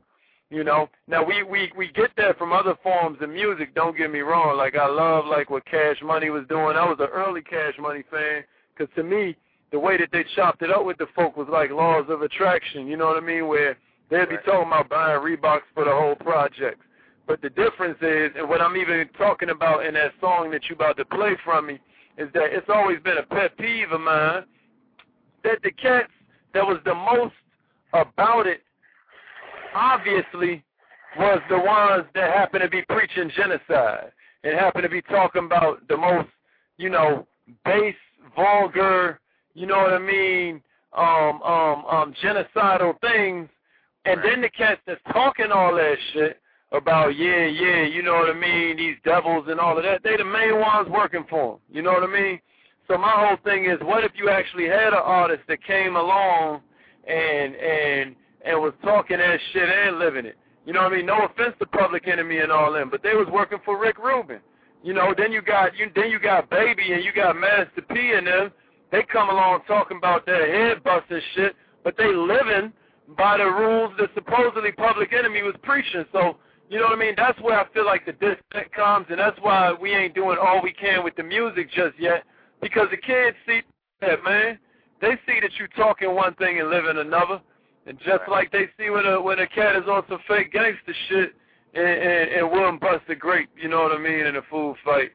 You 0.52 0.64
know, 0.64 0.90
now 1.08 1.24
we 1.24 1.44
we 1.44 1.72
we 1.78 1.92
get 1.92 2.10
that 2.18 2.40
from 2.40 2.54
other 2.54 2.74
forms 2.82 3.20
of 3.22 3.30
music. 3.30 3.76
Don't 3.76 3.96
get 3.96 4.12
me 4.12 4.22
wrong. 4.22 4.58
Like 4.58 4.76
I 4.76 4.88
love 4.88 5.26
like 5.28 5.52
what 5.52 5.64
Cash 5.66 5.98
Money 6.04 6.32
was 6.32 6.44
doing. 6.50 6.76
I 6.76 6.90
was 6.90 6.98
an 7.00 7.10
early 7.14 7.44
Cash 7.44 7.76
Money 7.80 8.04
fan 8.10 8.44
because 8.80 8.94
to 8.96 9.04
me, 9.04 9.36
the 9.72 9.80
way 9.80 9.98
that 9.98 10.10
they 10.12 10.26
chopped 10.36 10.62
it 10.62 10.72
up 10.72 10.86
with 10.86 10.98
the 10.98 11.08
folk 11.16 11.38
was 11.38 11.48
like 11.52 11.70
laws 11.70 12.06
of 12.10 12.22
attraction. 12.22 12.88
You 12.88 12.98
know 12.98 13.08
what 13.08 13.22
I 13.22 13.26
mean? 13.26 13.48
Where 13.48 13.78
they'd 14.10 14.30
be 14.30 14.36
Right. 14.36 14.46
talking 14.46 14.68
about 14.68 14.90
buying 14.90 15.22
Reeboks 15.22 15.64
for 15.74 15.84
the 15.86 15.92
whole 15.92 16.16
project. 16.16 16.82
But 17.28 17.42
the 17.42 17.50
difference 17.52 18.02
is, 18.02 18.36
and 18.36 18.50
what 18.50 18.62
I'm 18.62 18.76
even 18.76 19.08
talking 19.10 19.52
about 19.52 19.86
in 19.86 19.94
that 19.94 20.14
song 20.20 20.50
that 20.52 20.68
you 20.68 20.76
about 20.76 20.98
to 20.98 21.06
play 21.06 21.36
from 21.44 21.68
me, 21.68 21.80
is 22.18 22.32
that 22.34 22.52
it's 22.52 22.70
always 22.70 23.00
been 23.02 23.18
a 23.18 23.24
pet 23.24 23.56
peeve 23.58 23.92
of 23.92 24.02
mine 24.02 24.46
that 25.44 25.62
the 25.62 25.72
cats 25.72 26.12
that 26.54 26.66
was 26.66 26.80
the 26.86 26.96
most 26.96 27.36
about 27.94 28.48
it, 28.48 28.64
obviously, 29.76 30.64
was 31.18 31.40
the 31.50 31.60
ones 31.60 32.06
that 32.16 32.34
happen 32.36 32.62
to 32.62 32.70
be 32.70 32.82
preaching 32.84 33.30
genocide 33.30 34.12
and 34.44 34.58
happen 34.58 34.82
to 34.82 34.90
be 34.90 35.02
talking 35.04 35.46
about 35.46 35.88
the 35.88 35.98
most, 35.98 36.30
you 36.78 36.90
know, 36.90 37.28
base, 37.64 37.96
vulgar, 38.36 39.20
you 39.54 39.66
know 39.66 39.78
what 39.78 39.94
I 39.94 40.00
mean, 40.00 40.62
um, 40.98 41.42
um, 41.42 41.86
um, 41.86 42.14
genocidal 42.24 43.00
things. 43.02 43.50
And 44.06 44.22
then 44.24 44.42
the 44.42 44.50
cats 44.50 44.82
that's 44.88 45.02
talking 45.12 45.52
all 45.52 45.76
that 45.76 45.96
shit 46.14 46.40
about, 46.72 47.18
yeah, 47.18 47.46
yeah, 47.46 47.84
you 47.84 48.02
know 48.02 48.14
what 48.14 48.30
I 48.30 48.40
mean, 48.40 48.78
these 48.78 48.96
devils 49.04 49.46
and 49.48 49.60
all 49.60 49.78
of 49.78 49.84
that, 49.84 50.04
they 50.04 50.16
the 50.18 50.24
main 50.24 50.60
ones 50.60 50.88
working 50.90 51.26
for 51.30 51.54
them. 51.54 51.60
You 51.72 51.82
know 51.82 51.92
what 51.92 52.04
I 52.04 52.08
mean? 52.08 52.40
So 52.88 52.98
my 52.98 53.12
whole 53.12 53.38
thing 53.44 53.66
is, 53.66 53.78
what 53.82 54.04
if 54.04 54.12
you 54.16 54.30
actually 54.30 54.68
had 54.68 54.94
an 54.94 55.02
artist 55.04 55.44
that 55.48 55.64
came 55.64 55.96
along 55.96 56.62
and 57.08 57.56
and 57.56 58.16
and 58.46 58.60
was 58.60 58.74
talking 58.84 59.18
that 59.18 59.40
shit 59.54 59.70
and 59.70 60.00
living 60.00 60.26
it? 60.26 60.38
You 60.66 60.74
know 60.74 60.84
what 60.84 60.94
I 60.94 60.98
mean? 60.98 61.06
No 61.06 61.26
offense 61.26 61.56
to 61.60 61.66
Public 61.68 62.08
Enemy 62.08 62.40
and 62.40 62.52
all 62.52 62.72
them, 62.72 62.90
but 62.90 63.04
they 63.04 63.14
was 63.14 63.28
working 63.32 63.60
for 63.64 63.80
Rick 63.80 64.00
Rubin. 64.00 64.40
You 64.84 64.94
know, 64.94 65.14
then 65.18 65.32
you 65.32 65.42
got 65.42 65.76
you 65.78 65.92
then 65.96 66.10
you 66.10 66.20
got 66.20 66.50
Baby 66.50 66.94
and 66.94 67.04
you 67.04 67.12
got 67.14 67.36
Master 67.36 67.82
P 67.90 68.14
and 68.16 68.26
them. 68.28 68.52
They 68.92 69.04
come 69.12 69.30
along 69.30 69.62
talking 69.68 69.98
about 69.98 70.26
their 70.26 70.70
head 70.70 70.84
busting 70.84 71.22
shit, 71.36 71.56
but 71.84 71.96
they 71.98 72.14
living 72.14 72.72
by 73.18 73.38
the 73.38 73.46
rules 73.46 73.94
that 74.00 74.10
supposedly 74.16 74.72
Public 74.72 75.14
Enemy 75.14 75.44
was 75.44 75.56
preaching. 75.64 76.06
So, 76.12 76.38
you 76.70 76.80
know 76.80 76.86
what 76.86 76.98
I 76.98 77.00
mean? 77.00 77.14
That's 77.18 77.40
where 77.42 77.60
I 77.60 77.68
feel 77.74 77.86
like 77.86 78.06
the 78.06 78.14
disconnect 78.14 78.74
comes, 78.74 79.08
and 79.10 79.20
that's 79.20 79.38
why 79.42 79.74
we 79.74 79.94
ain't 79.94 80.16
doing 80.16 80.38
all 80.42 80.62
we 80.64 80.74
can 80.74 81.04
with 81.04 81.16
the 81.16 81.24
music 81.24 81.70
just 81.72 82.00
yet, 82.00 82.24
because 82.62 82.88
the 82.90 82.98
kids 82.98 83.36
see 83.46 83.62
that, 84.02 84.24
man. 84.24 84.58
They 85.02 85.16
see 85.28 85.40
that 85.42 85.52
you 85.60 85.68
talking 85.76 86.14
one 86.16 86.34
thing 86.36 86.60
and 86.60 86.70
living 86.70 86.98
another. 86.98 87.42
And 87.86 87.98
just 88.00 88.22
Right. 88.22 88.30
like 88.30 88.52
they 88.52 88.70
see 88.78 88.90
when 88.90 89.06
a 89.06 89.20
when 89.20 89.40
a 89.40 89.48
cat 89.48 89.76
is 89.76 89.88
on 89.88 90.04
some 90.08 90.20
fake 90.28 90.52
gangster 90.52 90.94
shit 91.08 91.34
and, 91.74 91.88
and, 91.88 92.32
and 92.32 92.52
wouldn't 92.52 92.82
bust 92.82 93.04
a 93.10 93.16
grape, 93.16 93.50
you 93.56 93.70
know 93.70 93.84
what 93.84 93.92
I 93.92 93.98
mean, 93.98 94.26
in 94.26 94.36
a 94.36 94.42
food 94.50 94.76
fight. 94.84 95.12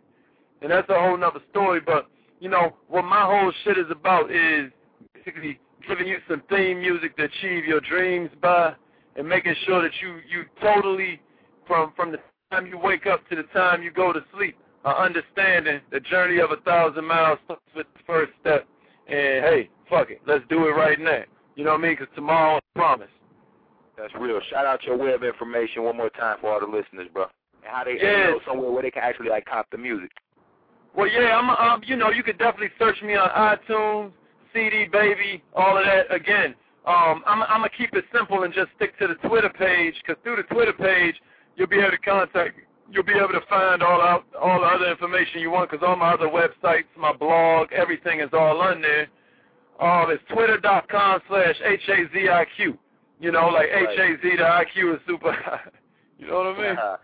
And 0.63 0.71
that's 0.71 0.89
a 0.89 0.95
whole 0.95 1.17
nother 1.17 1.41
story. 1.51 1.81
But, 1.81 2.07
you 2.41 2.49
know, 2.49 2.77
what 2.89 3.05
my 3.05 3.23
whole 3.23 3.53
shit 3.65 3.79
is 3.79 3.91
about 3.91 4.31
is 4.31 4.71
basically 5.15 5.59
giving 5.87 6.07
you 6.07 6.19
some 6.29 6.43
theme 6.49 6.81
music 6.81 7.17
to 7.17 7.25
achieve 7.25 7.65
your 7.65 7.81
dreams 7.81 8.31
by 8.41 8.75
and 9.17 9.29
making 9.29 9.55
sure 9.67 9.83
that 9.83 9.93
you, 10.01 10.19
you 10.29 10.45
totally 10.61 11.21
from 11.67 11.93
from 11.97 12.13
the 12.13 12.19
time 12.51 12.67
you 12.67 12.79
wake 12.79 13.07
up 13.07 13.27
to 13.29 13.37
the 13.37 13.45
time 13.55 13.83
you 13.83 13.91
go 13.91 14.13
to 14.13 14.21
sleep 14.35 14.57
are 14.85 15.05
understanding 15.05 15.81
the 15.91 16.01
journey 16.01 16.41
of 16.41 16.51
a 16.51 16.57
thousand 16.63 17.07
miles 17.07 17.39
starts 17.45 17.63
with 17.75 17.87
the 17.95 18.01
first 18.07 18.33
step. 18.41 18.67
And 19.07 19.45
hey, 19.45 19.71
fuck 19.89 20.11
it, 20.11 20.21
let's 20.27 20.45
do 20.49 20.67
it 20.67 20.73
right 20.73 21.01
now. 21.01 21.23
You 21.57 21.65
know 21.65 21.73
what 21.73 21.81
I 21.81 21.83
mean? 21.83 21.97
Because 21.99 22.15
tomorrow, 22.15 22.57
I 22.57 22.79
promise. 22.79 23.09
That's 23.97 24.13
real. 24.19 24.41
Shout 24.51 24.67
out 24.67 24.83
your 24.85 24.97
web 24.97 25.23
information 25.23 25.85
one 25.85 25.97
more 25.97 26.11
time 26.11 26.39
for 26.41 26.53
all 26.53 26.61
the 26.61 26.67
listeners, 26.67 27.09
bro. 27.13 27.25
And 27.63 27.73
how 27.73 27.85
they 27.85 27.95
Yes. 28.01 28.31
know 28.31 28.41
somewhere 28.47 28.71
where 28.71 28.83
they 28.83 28.91
can 28.91 29.03
actually 29.03 29.29
like 29.29 29.45
cop 29.47 29.71
the 29.71 29.79
music. 29.79 30.11
Well, 30.95 31.07
yeah, 31.09 31.37
I'm, 31.39 31.51
um, 31.51 31.83
you 31.87 31.97
know, 31.97 32.11
you 32.11 32.23
could 32.23 32.39
definitely 32.39 32.71
search 32.79 33.01
me 33.03 33.15
on 33.17 33.29
iTunes, 33.31 34.13
CD 34.53 34.87
Baby, 34.87 35.43
all 35.55 35.77
of 35.77 35.85
that. 35.85 36.13
Again, 36.15 36.55
um, 36.87 37.23
I'm, 37.27 37.43
I'm 37.43 37.59
gonna 37.61 37.69
keep 37.71 37.95
it 37.95 38.05
simple 38.13 38.43
and 38.45 38.53
just 38.55 38.71
stick 38.77 38.97
to 38.99 39.09
the 39.09 39.15
Twitter 39.29 39.49
page, 39.49 39.95
because 40.07 40.23
through 40.23 40.37
the 40.37 40.43
Twitter 40.45 40.73
page, 40.73 41.21
you'll 41.57 41.67
be 41.67 41.79
able 41.81 41.91
to 41.93 41.99
contact, 41.99 42.59
you'll 42.91 43.03
be 43.05 43.15
able 43.15 43.33
to 43.33 43.41
find 43.49 43.83
all 43.83 44.01
out, 44.03 44.25
all 44.41 44.61
the 44.61 44.67
other 44.67 44.89
information 44.91 45.41
you 45.41 45.51
want, 45.51 45.71
because 45.71 45.85
all 45.85 45.97
my 45.97 46.13
other 46.13 46.29
websites, 46.29 46.85
my 46.97 47.13
blog, 47.13 47.73
everything 47.73 48.21
is 48.21 48.31
all 48.33 48.61
on 48.61 48.81
there. 48.81 49.09
Um, 49.81 50.11
it's 50.11 50.23
twitter.com 50.33 51.21
slash 51.29 51.57
H-A-Z-I-Q. 51.65 52.79
You 53.21 53.31
know, 53.33 53.49
like 53.49 53.71
Right. 53.73 53.89
H-A-Z, 53.99 54.37
the 54.37 54.43
IQ 54.43 54.95
is 54.97 55.01
super 55.07 55.33
high. 55.33 55.61
You 56.19 56.29
know 56.29 56.37
what 56.37 56.47
I 56.47 56.63
mean? 56.63 56.79
Uh-huh. 56.79 56.97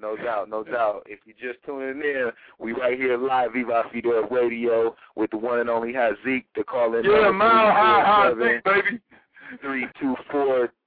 no 0.00 0.14
doubt, 0.16 0.50
no 0.50 0.62
doubt. 0.62 1.04
If 1.06 1.20
you're 1.24 1.52
just 1.52 1.64
tuning 1.64 2.02
in, 2.02 2.30
we 2.58 2.72
right 2.72 2.98
here 2.98 3.16
live, 3.16 3.54
Viva 3.54 3.84
Fidel 3.90 4.28
Radio, 4.30 4.94
with 5.16 5.30
the 5.30 5.38
one 5.38 5.58
and 5.60 5.70
only 5.70 5.92
Haziq, 5.94 6.44
the 6.54 6.64
call 6.64 6.94
in 6.94 7.02
Yeah, 7.04 7.30
mile 7.30 7.72
high, 7.72 8.04
high, 8.04 8.30
347 8.34 8.38
big 8.38 8.62
baby. 8.64 9.00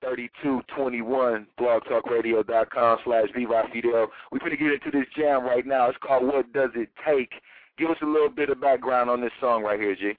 324-3221, 0.04 1.46
blogtalkradio.com 1.60 2.98
slash 3.04 3.28
Viva 3.36 3.64
Fidel. 3.74 4.08
We're 4.32 4.40
going 4.40 4.52
to 4.52 4.58
get 4.58 4.72
into 4.74 4.92
this 4.92 5.08
jam 5.18 5.44
right 5.44 5.66
now. 5.66 5.90
It's 5.90 5.98
called 6.06 6.24
What 6.26 6.52
Does 6.54 6.70
It 6.76 6.90
Take? 7.06 7.32
Give 7.78 7.90
us 7.90 7.98
a 8.02 8.06
little 8.06 8.30
bit 8.30 8.50
of 8.50 8.62
background 8.62 9.10
on 9.10 9.22
this 9.22 9.32
song 9.40 9.64
right 9.64 9.80
here, 9.80 9.96
G. 9.96 10.14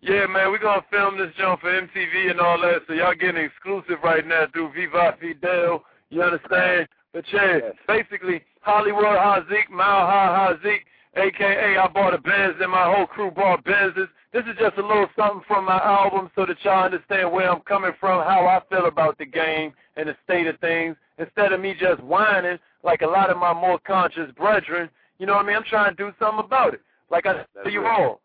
Yeah, 0.00 0.26
man, 0.26 0.50
we're 0.50 0.58
gonna 0.58 0.84
film 0.90 1.18
this 1.18 1.34
jump 1.36 1.60
for 1.60 1.70
MTV 1.70 2.30
and 2.30 2.40
all 2.40 2.60
that, 2.60 2.82
so 2.86 2.92
y'all 2.92 3.14
getting 3.14 3.42
exclusive 3.44 3.98
right 4.04 4.26
now 4.26 4.46
through 4.52 4.72
Viva 4.72 5.16
Fidel. 5.20 5.84
You 6.10 6.22
understand? 6.22 6.88
But 7.12 7.24
yeah, 7.32 7.58
Yes. 7.58 7.74
basically 7.86 8.44
Hollywood 8.60 9.04
Haziq, 9.04 9.68
Mile 9.70 10.06
High 10.06 10.54
Haziq, 10.54 10.84
aka 11.16 11.76
I 11.78 11.86
bought 11.88 12.14
a 12.14 12.18
Benz 12.18 12.54
and 12.60 12.70
my 12.70 12.84
whole 12.94 13.06
crew 13.06 13.30
bought 13.30 13.64
Benzes. 13.64 14.08
This 14.32 14.44
is 14.46 14.56
just 14.58 14.76
a 14.76 14.82
little 14.86 15.08
something 15.16 15.42
from 15.48 15.64
my 15.64 15.78
album 15.82 16.30
so 16.34 16.46
that 16.46 16.62
y'all 16.64 16.84
understand 16.84 17.32
where 17.32 17.50
I'm 17.50 17.60
coming 17.62 17.92
from, 17.98 18.22
how 18.24 18.46
I 18.46 18.60
feel 18.68 18.86
about 18.86 19.18
the 19.18 19.26
game 19.26 19.72
and 19.96 20.08
the 20.08 20.16
state 20.24 20.46
of 20.46 20.58
things. 20.60 20.96
Instead 21.18 21.52
of 21.52 21.60
me 21.60 21.74
just 21.74 22.00
whining 22.02 22.58
like 22.84 23.00
a 23.02 23.06
lot 23.06 23.30
of 23.30 23.38
my 23.38 23.52
more 23.52 23.78
conscious 23.80 24.30
brethren, 24.32 24.88
you 25.18 25.26
know 25.26 25.34
what 25.34 25.44
I 25.44 25.48
mean? 25.48 25.56
I'm 25.56 25.64
trying 25.64 25.90
to 25.90 25.96
do 25.96 26.12
something 26.20 26.44
about 26.44 26.74
it. 26.74 26.82
Like 27.10 27.26
I 27.26 27.44
That's 27.54 27.72
you 27.72 27.84
all, 27.86 28.20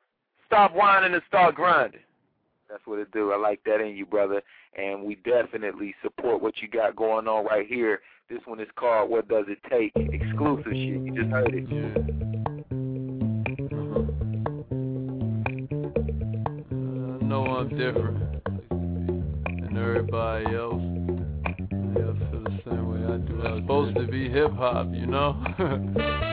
stop 0.53 0.75
whining 0.75 1.15
and 1.15 1.23
start 1.27 1.55
grinding. 1.55 2.01
That's 2.69 2.85
what 2.85 2.99
it 2.99 3.11
do. 3.11 3.31
I 3.31 3.37
like 3.37 3.63
that 3.65 3.81
in 3.81 3.95
you, 3.95 4.05
brother. 4.05 4.39
And 4.77 5.03
we 5.03 5.15
definitely 5.15 5.95
support 6.03 6.43
what 6.43 6.53
you 6.61 6.67
got 6.67 6.95
going 6.95 7.27
on 7.27 7.45
right 7.45 7.65
here. 7.65 8.01
This 8.29 8.39
one 8.45 8.59
is 8.59 8.67
called 8.75 9.09
What 9.09 9.27
Does 9.27 9.45
It 9.47 9.57
Take? 9.67 9.91
Exclusive 9.95 10.71
shit. 10.71 10.75
You 10.75 11.11
just 11.15 11.29
heard 11.29 11.53
it. 11.53 11.65
I 17.19 17.25
know 17.25 17.45
I'm 17.45 17.69
different 17.69 18.19
than 18.69 19.75
everybody 19.75 20.55
else. 20.55 20.83
Yeah, 21.95 22.11
I 22.11 22.31
feel 22.31 22.43
the 22.43 22.59
same 22.63 22.87
way 22.89 23.01
I 23.11 23.17
do. 23.17 23.41
I'm 23.43 23.61
supposed 23.63 23.95
to 23.95 24.05
be 24.05 24.29
hip 24.29 24.53
hop, 24.53 24.87
you 24.93 25.07
know? 25.07 26.29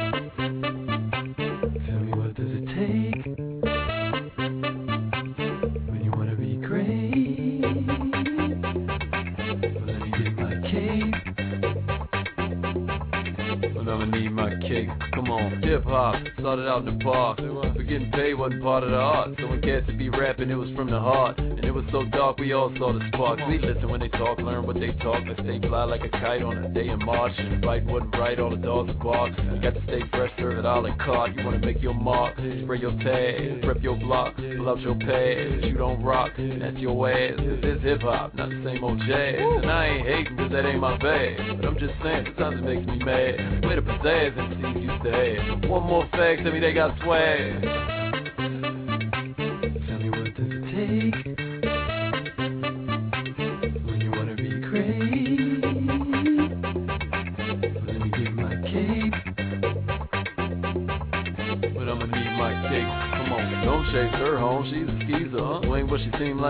hip 15.71 15.85
hop 15.85 16.17
started 16.41 16.67
out 16.69 16.85
in 16.85 16.99
the 16.99 17.05
park. 17.05 17.39
But 17.39 17.87
getting 17.87 18.11
paid 18.11 18.35
wasn't 18.35 18.61
part 18.61 18.83
of 18.83 18.91
the 18.91 18.97
art. 18.97 19.31
So 19.39 19.47
when 19.47 19.63
cats 19.63 19.87
to 19.87 19.97
be 19.97 20.09
rapping, 20.09 20.51
it 20.51 20.57
was 20.57 20.69
from 20.75 20.91
the 20.91 20.99
heart. 20.99 21.39
And 21.61 21.69
it 21.69 21.75
was 21.75 21.85
so 21.93 22.07
dark, 22.07 22.39
we 22.39 22.55
all 22.55 22.73
saw 22.79 22.91
the 22.91 23.07
sparks. 23.09 23.43
We 23.47 23.59
listen 23.59 23.91
when 23.91 24.01
they 24.01 24.09
talk, 24.09 24.39
learn 24.39 24.67
what 24.67 24.81
they 24.81 24.93
talk. 24.93 25.23
Let's 25.29 25.41
stay 25.41 25.61
fly 25.61 25.85
like 25.85 26.01
a 26.03 26.09
kite 26.09 26.41
on 26.41 26.57
a 26.57 26.69
day 26.71 26.89
in 26.89 27.05
March. 27.05 27.35
And 27.37 27.63
fight 27.63 27.85
wasn't 27.85 28.17
right, 28.17 28.41
all 28.41 28.49
the 28.49 28.57
dogs 28.57 28.95
bark. 29.03 29.37
You 29.37 29.61
got 29.61 29.75
to 29.75 29.83
stay 29.85 30.01
fresh, 30.11 30.33
serve 30.39 30.57
it 30.57 30.65
a 30.65 30.81
la 30.81 30.97
carte. 30.97 31.37
You 31.37 31.45
wanna 31.45 31.59
make 31.59 31.83
your 31.83 31.93
mark, 31.93 32.35
spray 32.37 32.79
your 32.79 32.97
tag, 33.05 33.61
prep 33.61 33.83
your 33.83 33.97
block, 33.97 34.37
pull 34.37 34.71
out 34.71 34.81
your 34.81 34.95
pads. 34.95 35.67
You 35.67 35.77
don't 35.77 36.03
rock, 36.03 36.33
that's 36.39 36.79
your 36.79 37.11
ass. 37.11 37.37
Cause 37.37 37.61
this 37.61 37.83
hip 37.83 38.01
hop, 38.01 38.35
not 38.37 38.49
the 38.49 38.63
same 38.65 38.83
old 38.83 38.99
jazz. 39.01 39.37
And 39.37 39.71
I 39.71 39.87
ain't 39.87 40.07
hating 40.07 40.37
cause 40.39 40.51
that 40.53 40.65
ain't 40.65 40.81
my 40.81 40.97
bag. 40.97 41.61
But 41.61 41.69
I'm 41.69 41.79
just 41.79 41.93
saying, 42.03 42.25
sometimes 42.39 42.61
it 42.61 42.65
makes 42.65 42.87
me 42.87 43.05
mad. 43.05 43.67
Where 43.67 43.77
the 43.77 43.83
pizzazz 43.83 44.33
MCs 44.33 44.81
used 44.81 45.05
to 45.05 45.13
have. 45.13 45.69
One 45.69 45.83
more 45.83 46.09
fact, 46.13 46.41
tell 46.43 46.53
me 46.53 46.61
they 46.61 46.73
got 46.73 46.99
swag. 47.03 48.00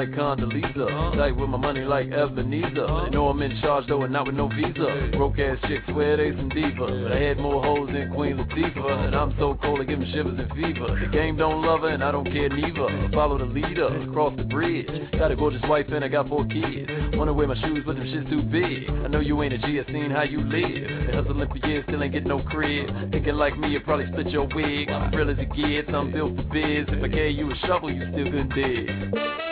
Like 0.00 0.12
Condoleezza. 0.12 1.14
Tight 1.14 1.36
with 1.36 1.50
my 1.50 1.58
money 1.58 1.82
like 1.82 2.10
Ebenezer. 2.10 2.86
They 3.04 3.10
know 3.10 3.28
I'm 3.28 3.42
in 3.42 3.60
charge 3.60 3.86
though 3.86 4.02
and 4.02 4.12
not 4.12 4.26
with 4.26 4.34
no 4.34 4.48
visa. 4.48 5.10
Broke 5.12 5.38
ass 5.38 5.58
chicks 5.68 5.84
swear 5.90 6.16
they 6.16 6.30
some 6.30 6.48
diva. 6.48 6.86
But 6.86 7.12
I 7.12 7.20
had 7.20 7.38
more 7.38 7.62
hoes 7.62 7.90
than 7.92 8.10
Queen 8.14 8.38
Latifah. 8.38 9.08
And 9.08 9.14
I'm 9.14 9.34
so 9.38 9.58
cold 9.62 9.80
I 9.80 9.84
give 9.84 10.00
them 10.00 10.10
shivers 10.10 10.38
and 10.38 10.50
fever. 10.52 10.98
The 10.98 11.10
game 11.12 11.36
don't 11.36 11.62
love 11.62 11.80
her 11.80 11.88
and 11.88 12.02
I 12.02 12.12
don't 12.12 12.24
care 12.24 12.48
neither. 12.48 13.10
Follow 13.12 13.36
the 13.36 13.44
leader 13.44 13.88
across 14.08 14.34
the 14.38 14.44
bridge. 14.44 14.88
Got 15.18 15.32
a 15.32 15.36
gorgeous 15.36 15.62
wife 15.68 15.86
and 15.92 16.02
I 16.02 16.08
got 16.08 16.28
four 16.28 16.46
kids. 16.46 16.88
Wanna 17.12 17.34
wear 17.34 17.48
my 17.48 17.60
shoes 17.60 17.82
but 17.84 17.96
them 17.96 18.10
shit's 18.10 18.30
too 18.30 18.42
big. 18.42 18.88
I 18.88 19.08
know 19.08 19.20
you 19.20 19.42
ain't 19.42 19.52
a 19.52 19.58
G, 19.58 19.80
I 19.80 19.92
seen 19.92 20.10
how 20.10 20.22
you 20.22 20.40
live. 20.40 21.08
Been 21.08 21.14
hustling 21.14 21.46
for 21.46 21.68
years, 21.68 21.84
still 21.86 22.02
ain't 22.02 22.14
get 22.14 22.24
no 22.24 22.40
crib. 22.44 22.88
Thinking 23.12 23.34
like 23.34 23.58
me, 23.58 23.68
you 23.68 23.80
probably 23.80 24.06
split 24.06 24.28
your 24.28 24.48
wig. 24.54 24.88
I'm 24.88 25.14
real 25.14 25.28
as 25.28 25.36
it 25.38 25.52
gets, 25.52 25.90
I'm 25.92 26.10
built 26.10 26.36
for 26.36 26.44
biz. 26.44 26.86
If 26.88 27.04
I 27.04 27.08
gave 27.08 27.36
you 27.36 27.50
a 27.50 27.56
shovel, 27.66 27.92
you 27.92 28.08
still 28.12 28.24
couldn't 28.24 28.54
dig. 28.54 29.49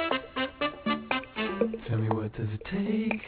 Tell 1.89 1.97
me 1.97 2.09
what 2.11 2.31
does 2.35 2.49
it 2.53 2.61
take 2.71 3.23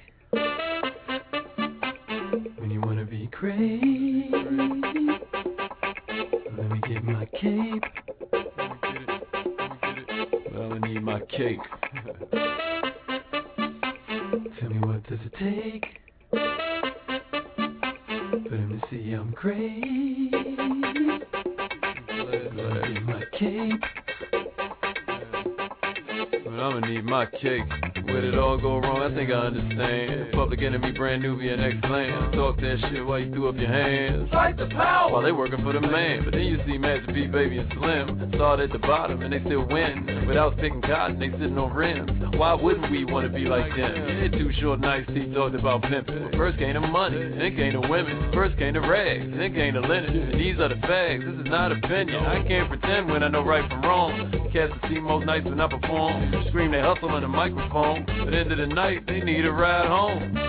when 2.59 2.71
you 2.71 2.81
wanna 2.83 3.07
be 3.07 3.27
great? 3.29 4.31
Let 6.59 6.71
me 6.71 6.81
get 6.87 7.03
my 7.03 7.25
cape. 7.41 7.85
Well, 10.53 10.75
I 10.75 10.79
need 10.87 11.03
my 11.03 11.21
cake. 11.21 11.80
Public 30.51 30.67
enemy, 30.67 30.91
brand 30.91 31.23
Nubian 31.23 31.61
X-Clan. 31.61 32.33
Talk 32.33 32.57
that 32.57 32.79
shit 32.91 33.07
while 33.07 33.21
you 33.21 33.31
threw 33.31 33.49
up 33.49 33.55
your 33.55 33.69
hands. 33.69 34.29
Fight 34.33 34.57
the 34.57 34.67
power. 34.67 35.13
While 35.13 35.23
they 35.23 35.31
working 35.31 35.63
for 35.63 35.73
the 35.73 35.81
man. 35.81 36.25
But 36.25 36.33
then 36.33 36.43
you 36.43 36.59
see 36.67 36.77
Master 36.77 37.13
P, 37.13 37.29
Baby, 37.29 37.59
and 37.59 37.73
Slim. 37.79 38.33
Start 38.35 38.59
at 38.59 38.73
the 38.73 38.81
bottom 38.81 39.23
and 39.23 39.33
they 39.33 39.39
still 39.47 39.65
win. 39.65 40.27
Without 40.27 40.57
picking 40.57 40.83
cotton, 40.83 41.21
they 41.21 41.31
sitting 41.31 41.57
on 41.57 41.73
rims. 41.73 42.11
Why 42.37 42.55
wouldn't 42.55 42.91
we 42.91 43.05
want 43.05 43.31
to 43.31 43.33
be 43.33 43.45
like 43.45 43.71
them? 43.77 43.95
Yeah, 43.95 44.29
too 44.37 44.51
short, 44.61 44.81
nice 44.81 45.07
T 45.07 45.33
talked 45.33 45.55
about 45.55 45.83
pimping. 45.83 46.33
First 46.37 46.59
came 46.59 46.75
the 46.75 46.81
money, 46.81 47.17
then 47.39 47.55
came 47.55 47.81
the 47.81 47.87
women. 47.87 48.33
First 48.35 48.59
came 48.59 48.75
the 48.75 48.81
rags, 48.81 49.31
then 49.37 49.55
came 49.55 49.75
the 49.75 49.81
linen. 49.81 50.33
And 50.33 50.41
these 50.41 50.59
are 50.59 50.69
the 50.69 50.83
fags. 50.83 51.31
This 51.31 51.47
is 51.47 51.51
not 51.51 51.71
opinion. 51.71 52.27
I 52.27 52.43
can't 52.43 52.69
pretend 52.69 53.09
when 53.09 53.23
I 53.23 53.29
know 53.29 53.45
right 53.45 53.71
from 53.71 53.83
wrong. 53.83 54.33
Cats 54.53 54.73
that 54.83 54.91
see 54.91 54.99
most 54.99 55.27
nights 55.27 55.45
when 55.45 55.61
I 55.61 55.69
perform. 55.69 56.45
Scream 56.49 56.73
they 56.73 56.81
hustle 56.81 57.11
on 57.11 57.23
the 57.23 57.29
microphone. 57.29 58.05
But 58.25 58.35
end 58.35 58.51
of 58.51 58.59
the 58.59 58.67
night, 58.67 59.07
they 59.07 59.21
need 59.21 59.45
a 59.45 59.53
ride 59.53 59.87
home. 59.87 60.40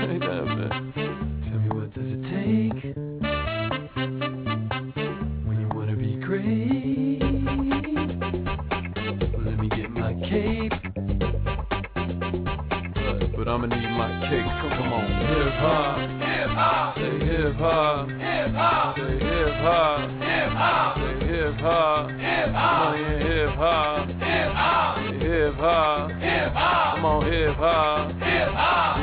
Ain't 0.00 0.20
that, 0.20 0.44
man? 0.46 0.92
Tell 1.44 1.58
me 1.58 1.68
what 1.70 1.92
does 1.94 2.04
it 2.06 2.22
take 2.30 2.94
when 5.46 5.56
you 5.60 5.68
wanna 5.74 5.96
be 5.96 6.14
great? 6.16 7.22
Let 9.44 9.56
me 9.58 9.68
get 9.68 9.90
my 9.90 10.14
cape. 10.28 10.72
But, 12.94 13.36
but 13.36 13.48
I'ma 13.48 13.66
need 13.66 13.90
my 13.90 14.08
cake. 14.28 14.46
Come 14.78 14.92
on, 14.92 15.06
hip 15.26 15.54
hop, 15.58 15.98
Hip 15.98 16.50
hop. 16.50 16.94
say 16.96 17.18
hip 17.26 17.54
hop, 17.56 18.08
Hip 18.08 18.54
hop. 18.54 18.96
say 18.96 19.18
hip 19.18 19.54
hop, 19.56 20.10
Hip 20.10 20.52
hop. 20.52 20.96
say 20.96 21.26
hip 21.26 21.54
hop. 21.56 22.10
Hip 22.10 22.50
hop. 22.52 22.94
hip 22.96 23.50
hop, 23.56 24.08
Hip 24.08 24.52
hop. 24.52 24.98
hip 25.20 25.54
hop. 25.54 26.10
Hip 26.10 26.52
hop. 26.52 26.94
Come 26.96 27.04
on, 27.04 27.22
hip 27.32 27.56
hop, 27.56 28.10
Hip 28.12 28.48
hop. 28.54 28.97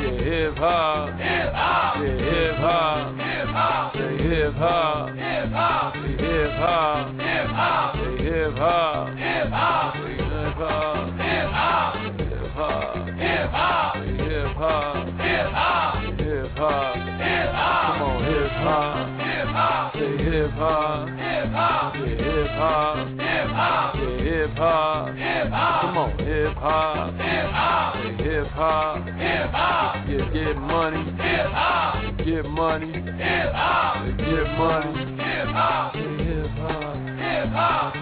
Hip 0.56 0.64
hop, 0.64 1.18
Hip 1.18 1.52
hop. 1.52 1.96
hip 2.00 2.56
hop. 2.56 3.16
Hip 3.16 3.48
hop. 3.48 3.94
Hip 4.16 4.54
hop, 4.56 5.14
Hip 5.16 5.16
hop. 5.16 5.16
hip 5.16 5.50
hop, 5.52 5.94
Hip 6.06 6.56
hop. 6.56 7.08
hip 7.08 7.48
hop, 7.50 8.16
Hip 8.16 8.46
hop. 8.56 9.14
hip 9.16 9.48
hop, 9.48 11.12
Hip 11.16 11.50
hop. 11.52 12.06
hip 12.16 12.50
hop, 12.54 13.06
Hip 13.18 13.50
hop. 13.52 13.96
hip 14.16 14.56
hop, 14.56 15.06
Hip 15.18 15.52
hop. 15.52 16.02
hip 16.16 16.50
hop. 16.56 16.96
Hip 16.96 17.52
hop. 17.52 17.86
Come 17.86 18.02
on, 18.02 18.24
hip 18.24 18.50
hop, 18.52 19.08
Hip 19.20 19.48
hop. 19.48 19.94
hip 19.94 20.50
hop, 20.52 21.08
Hip 21.08 21.52
hop. 21.52 21.96
hip 21.96 22.50
hop, 22.56 23.08
Hip 23.08 23.50
hop. 23.50 23.96
hip 23.96 24.50
hop. 24.56 25.16
Hip 25.16 25.48
hop. 25.50 25.80
Come 25.82 25.98
on, 25.98 26.18
hip 26.18 26.54
hop, 26.56 27.14
Hip 27.14 27.50
hop. 27.50 27.96
hip 28.20 28.46
hop, 28.48 29.04
Hip 29.06 29.50
hop. 29.52 29.95
Yeah, 30.16 30.32
get 30.32 30.56
money, 30.56 31.04
Hip 31.04 31.46
hop. 31.52 32.16
get 32.18 32.44
money, 32.46 32.92
Hip 32.92 33.52
hop. 33.52 34.06
get 34.18 34.46
money, 34.56 35.16
Hip 35.16 35.48
hop. 35.48 35.94
hip 35.94 36.18
hop. 36.18 36.96
Hip 37.16 37.48
hop. 37.52 37.94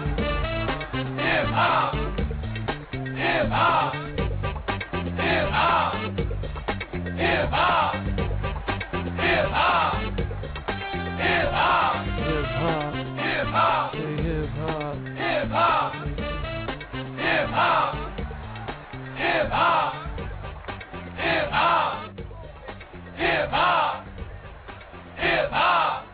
Hip 0.93 1.47
hop. 1.47 1.93
Hip 2.93 3.47
hop. 3.47 3.93
Hip 5.15 5.49
hop. 5.49 5.95
Hip 7.17 7.49
hop. 7.49 7.95
Hip 9.15 9.49
hop. 9.51 9.51
Hip 9.51 9.51
hop. 9.51 10.01
Hip 11.17 11.49
hop, 11.51 12.05
Hip 12.15 12.47
hop. 12.47 12.93
hip 13.15 13.47
hop, 13.47 13.93
Hip 15.15 15.49
hop. 15.49 15.93
Hip 17.17 17.49
hop. 17.49 17.95
Hip 19.17 19.49
hop. 19.49 19.93
Hip 21.17 21.49
hop. 21.51 22.04
Hip 23.17 23.49
hop. 23.49 24.05
Hip 25.17 25.49
hop. 25.51 26.05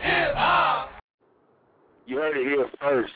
Hip 0.00 0.34
hop. 0.34 0.90
You 2.06 2.16
heard 2.16 2.36
it 2.36 2.46
here 2.46 2.66
first, 2.80 3.12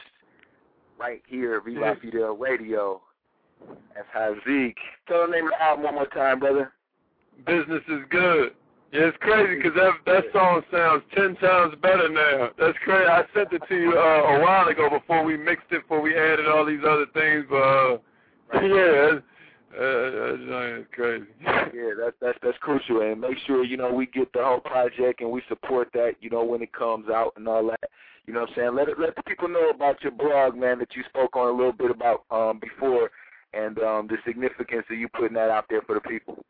right 0.98 1.22
here, 1.26 1.60
Viva 1.64 1.96
Fidel 2.02 2.36
Radio. 2.36 3.00
That's 3.94 4.08
how 4.12 4.34
Zeke. 4.46 4.76
Tell 5.08 5.26
the 5.26 5.32
name 5.32 5.44
of 5.44 5.52
the 5.52 5.62
album 5.62 5.84
one 5.84 5.94
more 5.94 6.06
time, 6.06 6.40
brother. 6.40 6.72
Business 7.46 7.82
is 7.88 8.00
good. 8.10 8.52
Yeah, 8.92 9.08
it's 9.08 9.16
crazy 9.20 9.56
because 9.56 9.72
that 9.74 9.92
that 10.04 10.24
song 10.34 10.62
sounds 10.70 11.02
ten 11.14 11.34
times 11.36 11.74
better 11.80 12.10
now. 12.10 12.50
That's 12.58 12.76
crazy. 12.84 13.06
I 13.08 13.22
sent 13.32 13.52
it 13.52 13.62
to 13.66 13.74
you 13.74 13.92
uh, 13.96 14.36
a 14.36 14.40
while 14.42 14.68
ago 14.68 14.90
before 14.90 15.24
we 15.24 15.36
mixed 15.38 15.70
it, 15.70 15.82
before 15.82 16.02
we 16.02 16.14
added 16.14 16.46
all 16.46 16.66
these 16.66 16.85
other 16.87 17.07
things. 17.14 17.46
But 17.48 17.57
uh, 17.57 17.98
yeah, 18.61 19.20
uh, 19.74 19.80
that 19.80 20.87
crazy. 20.92 21.26
Yeah, 21.40 21.94
that's 21.98 22.16
that's 22.20 22.38
that's 22.42 22.58
crucial, 22.58 23.00
and 23.00 23.20
make 23.20 23.38
sure 23.46 23.64
you 23.64 23.76
know 23.76 23.92
we 23.92 24.06
get 24.06 24.32
the 24.32 24.42
whole 24.42 24.61
project 24.61 25.20
and 25.20 25.30
we 25.30 25.42
support 25.48 25.88
that. 25.94 26.14
You 26.20 26.30
know 26.30 26.44
when 26.44 26.62
it 26.62 26.72
comes 26.72 27.08
out 27.08 27.32
and 27.37 27.48
all 27.48 27.66
that. 27.68 27.90
You 28.26 28.35
know 28.35 28.40
what 28.40 28.50
I'm 28.50 28.54
saying? 28.56 28.74
Let 28.76 28.88
it, 28.88 29.00
let 29.00 29.16
the 29.16 29.22
people 29.24 29.48
know 29.48 29.70
about 29.70 30.02
your 30.02 30.12
blog, 30.12 30.56
man, 30.56 30.78
that 30.78 30.94
you 30.94 31.02
spoke 31.08 31.35
on 31.37 31.48
a 31.48 31.56
little 31.56 31.72
bit 31.72 31.90
about 31.90 32.24
um 32.30 32.61
before, 32.61 33.11
and 33.54 33.78
um 33.78 34.08
the 34.08 34.16
significance 34.26 34.85
of 34.90 34.98
you 34.98 35.08
putting 35.08 35.35
that 35.35 35.50
out 35.50 35.64
there 35.68 35.82
for 35.82 35.94
the 35.94 36.00
people. 36.00 36.44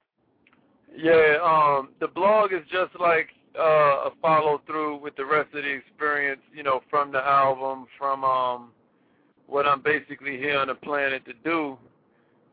Yeah, 0.94 1.38
um, 1.42 1.90
the 2.00 2.08
blog 2.08 2.52
is 2.52 2.60
just 2.70 2.98
like 3.00 3.28
uh, 3.58 4.08
a 4.08 4.10
follow 4.20 4.60
through 4.66 4.98
with 4.98 5.16
the 5.16 5.24
rest 5.24 5.54
of 5.54 5.62
the 5.62 5.70
experience, 5.70 6.40
you 6.54 6.62
know, 6.62 6.80
from 6.90 7.12
the 7.12 7.18
album, 7.18 7.86
from 7.98 8.24
um, 8.24 8.70
what 9.46 9.66
I'm 9.66 9.82
basically 9.82 10.36
here 10.36 10.58
on 10.58 10.68
the 10.68 10.74
planet 10.74 11.24
to 11.26 11.32
do, 11.44 11.78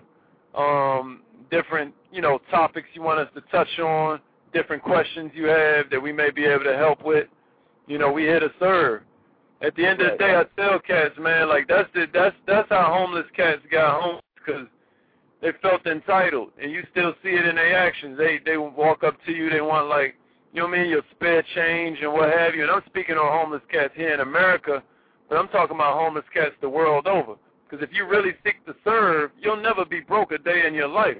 um, 0.54 1.22
different 1.50 1.96
you 2.12 2.22
know 2.22 2.40
topics 2.52 2.90
you 2.94 3.02
want 3.02 3.20
us 3.20 3.30
to 3.34 3.42
touch 3.50 3.80
on, 3.80 4.20
different 4.54 4.84
questions 4.84 5.32
you 5.34 5.46
have 5.46 5.90
that 5.90 6.02
we 6.02 6.12
may 6.12 6.32
be 6.32 6.46
able 6.46 6.64
to 6.64 6.78
help 6.78 7.04
with. 7.04 7.28
You 7.88 7.98
know, 7.98 8.12
we 8.12 8.24
here 8.24 8.40
to 8.40 8.52
serve. 8.60 9.02
At 9.62 9.76
the 9.76 9.86
end 9.86 10.02
of 10.02 10.12
the 10.12 10.18
day, 10.18 10.36
I 10.36 10.44
tell 10.62 10.80
cats, 10.80 11.16
man, 11.20 11.50
like 11.50 11.68
that's 11.68 11.90
the 11.94 12.06
that's 12.14 12.36
that's 12.46 12.70
how 12.70 12.94
homeless 12.98 13.26
cats 13.36 13.62
got 13.72 14.02
homeless 14.02 14.24
because 14.36 14.68
they 15.42 15.52
felt 15.62 15.86
entitled, 15.86 16.50
and 16.62 16.72
you 16.72 16.84
still 16.92 17.14
see 17.24 17.30
it 17.30 17.46
in 17.46 17.56
their 17.56 17.78
actions. 17.78 18.18
They 18.18 18.40
they 18.46 18.58
walk 18.58 19.04
up 19.04 19.16
to 19.26 19.32
you, 19.32 19.50
they 19.50 19.62
want 19.62 19.88
like 19.88 20.16
you 20.54 20.62
know 20.62 20.68
what 20.68 20.78
I 20.78 20.82
mean, 20.84 20.92
your 20.92 21.02
spare 21.12 21.44
change 21.56 22.00
and 22.02 22.14
what 22.14 22.30
have 22.32 22.56
you. 22.56 22.64
And 22.64 22.72
I'm 22.72 22.84
speaking 22.86 23.16
on 23.16 23.42
homeless 23.42 23.62
cats 23.72 23.94
here 23.96 24.14
in 24.14 24.20
America, 24.20 24.84
but 25.30 25.38
I'm 25.38 25.48
talking 25.48 25.76
about 25.76 25.98
homeless 25.98 26.26
cats 26.34 26.54
the 26.62 26.70
world 26.70 27.08
over. 27.08 27.36
Because 27.68 27.84
if 27.84 27.96
you 27.96 28.06
really 28.06 28.34
seek 28.46 28.64
to 28.68 28.76
serve, 28.84 29.32
you'll 29.42 29.62
never 29.62 29.84
be 29.84 30.00
broke 30.00 30.32
a 30.32 30.38
day 30.38 30.68
in 30.68 30.76
your 30.76 30.88
life. 30.88 31.18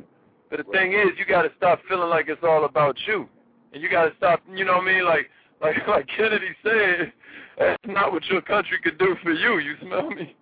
But 0.54 0.68
the 0.68 0.72
thing 0.72 0.94
is, 0.94 1.18
you 1.18 1.26
got 1.26 1.42
to 1.42 1.50
stop 1.58 1.80
feeling 1.90 2.12
like 2.12 2.28
it's 2.28 2.44
all 2.44 2.66
about 2.66 2.96
you, 3.08 3.28
and 3.74 3.82
you 3.82 3.90
got 3.90 4.06
to 4.06 4.12
stop. 4.18 4.40
You 4.54 4.66
know 4.66 4.74
what 4.74 4.84
I 4.84 4.94
mean? 4.94 5.04
Like 5.04 5.28
like 5.60 5.76
like 5.88 6.08
Kennedy 6.16 6.50
said, 6.62 7.12
that's 7.58 7.82
not 7.88 8.12
what 8.12 8.24
your 8.26 8.42
country 8.42 8.78
could 8.84 9.00
do 9.00 9.16
for 9.24 9.32
you. 9.32 9.58
You 9.58 9.74
smell 9.82 10.12
me? 10.12 10.36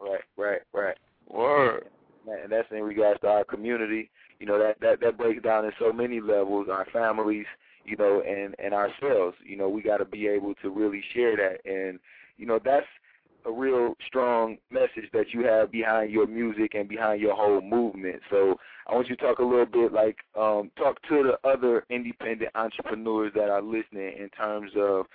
Right, 0.00 0.22
right, 0.36 0.62
right. 0.72 0.96
Word. 1.28 1.84
And 2.26 2.50
that's 2.50 2.66
in 2.72 2.82
regards 2.82 3.20
to 3.20 3.28
our 3.28 3.44
community. 3.44 4.10
You 4.40 4.46
know 4.46 4.58
that 4.58 4.80
that 4.80 5.00
that 5.00 5.16
breaks 5.16 5.44
down 5.44 5.64
in 5.64 5.70
so 5.78 5.92
many 5.92 6.20
levels. 6.20 6.66
Our 6.68 6.86
families, 6.92 7.46
you 7.84 7.96
know, 7.96 8.24
and 8.26 8.56
and 8.58 8.74
ourselves. 8.74 9.36
You 9.44 9.58
know, 9.58 9.68
we 9.68 9.80
got 9.80 9.98
to 9.98 10.04
be 10.04 10.26
able 10.26 10.54
to 10.56 10.70
really 10.70 11.04
share 11.14 11.36
that, 11.36 11.58
and 11.64 12.00
you 12.36 12.46
know 12.46 12.58
that's 12.64 12.86
a 13.46 13.52
real 13.52 13.94
strong 14.08 14.56
message 14.72 15.08
that 15.12 15.26
you 15.32 15.44
have 15.44 15.70
behind 15.70 16.10
your 16.10 16.26
music 16.26 16.74
and 16.74 16.88
behind 16.88 17.20
your 17.20 17.36
whole 17.36 17.60
movement. 17.60 18.20
So 18.28 18.56
I 18.88 18.94
want 18.94 19.08
you 19.08 19.16
to 19.16 19.22
talk 19.22 19.40
a 19.40 19.44
little 19.44 19.66
bit, 19.66 19.92
like 19.92 20.18
um, 20.38 20.70
talk 20.76 21.00
to 21.08 21.22
the 21.22 21.48
other 21.48 21.84
independent 21.90 22.50
entrepreneurs 22.54 23.32
that 23.34 23.50
are 23.50 23.62
listening 23.62 24.12
in 24.18 24.28
terms 24.36 24.70
of 24.76 25.06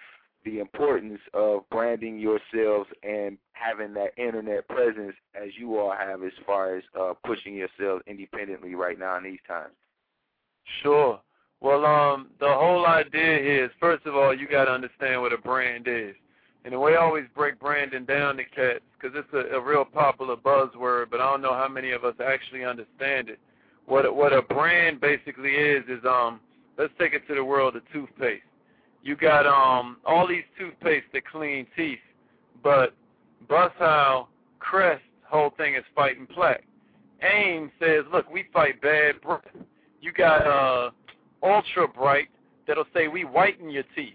the 0.44 0.60
importance 0.60 1.20
of 1.34 1.70
branding 1.70 2.20
yourselves 2.20 2.90
and 3.04 3.38
having 3.54 3.94
that 3.94 4.12
internet 4.18 4.68
presence 4.68 5.14
as 5.36 5.50
you 5.58 5.78
all 5.78 5.94
have 5.94 6.24
as 6.24 6.32
far 6.46 6.76
as 6.76 6.84
uh, 7.00 7.14
pushing 7.26 7.54
yourselves 7.54 8.04
independently 8.08 8.76
right 8.76 9.00
now 9.00 9.18
in 9.18 9.24
these 9.24 9.40
times. 9.48 9.74
Sure. 10.82 11.22
Well, 11.62 11.86
um, 11.86 12.32
the 12.40 12.48
whole 12.48 12.88
idea 12.88 13.38
here 13.38 13.66
is, 13.66 13.72
first 13.80 14.06
of 14.06 14.16
all, 14.16 14.36
you 14.36 14.48
got 14.48 14.66
to 14.66 14.72
understand 14.72 15.22
what 15.22 15.32
a 15.32 15.38
brand 15.38 15.88
is. 15.88 16.16
And 16.66 16.74
the 16.74 16.80
way 16.80 16.94
I 16.94 17.02
always 17.02 17.26
break 17.36 17.60
branding 17.60 18.06
down 18.06 18.38
to 18.38 18.44
cats, 18.44 18.82
because 19.00 19.16
it's 19.16 19.34
a, 19.34 19.56
a 19.56 19.62
real 19.62 19.86
popular 19.86 20.36
buzzword, 20.36 21.12
but 21.12 21.22
I 21.22 21.32
don't 21.32 21.42
know 21.42 21.54
how 21.54 21.68
many 21.68 21.92
of 21.92 22.04
us 22.04 22.16
actually 22.24 22.66
understand 22.66 23.30
it. 23.30 23.40
What 23.86 24.16
what 24.16 24.34
a 24.34 24.42
brand 24.42 25.02
basically 25.02 25.52
is 25.52 25.84
is 25.88 26.04
um, 26.06 26.40
let's 26.78 26.94
take 27.00 27.14
it 27.14 27.28
to 27.28 27.36
the 27.36 27.44
world 27.44 27.76
of 27.76 27.84
toothpaste. 27.92 28.44
You 29.04 29.16
got 29.16 29.46
um 29.48 29.98
all 30.06 30.28
these 30.28 30.44
toothpaste 30.58 31.08
that 31.14 31.26
clean 31.26 31.66
teeth, 31.76 32.00
but 32.64 32.94
Bushow, 33.50 34.28
Crest, 34.60 35.02
whole 35.24 35.52
thing 35.58 35.76
is 35.76 35.84
fighting 35.96 36.28
plaque. 36.28 36.64
AIM 37.22 37.72
says, 37.80 38.04
look, 38.12 38.32
we 38.32 38.46
fight 38.54 38.82
bad 38.82 39.22
breath. 39.22 39.42
You 40.02 40.12
got 40.12 40.46
uh 40.46 40.92
Ultra 41.44 41.88
Brite 41.88 42.30
that'll 42.68 42.86
say 42.94 43.08
we 43.08 43.24
whiten 43.24 43.70
your 43.70 43.84
teeth. 43.96 44.14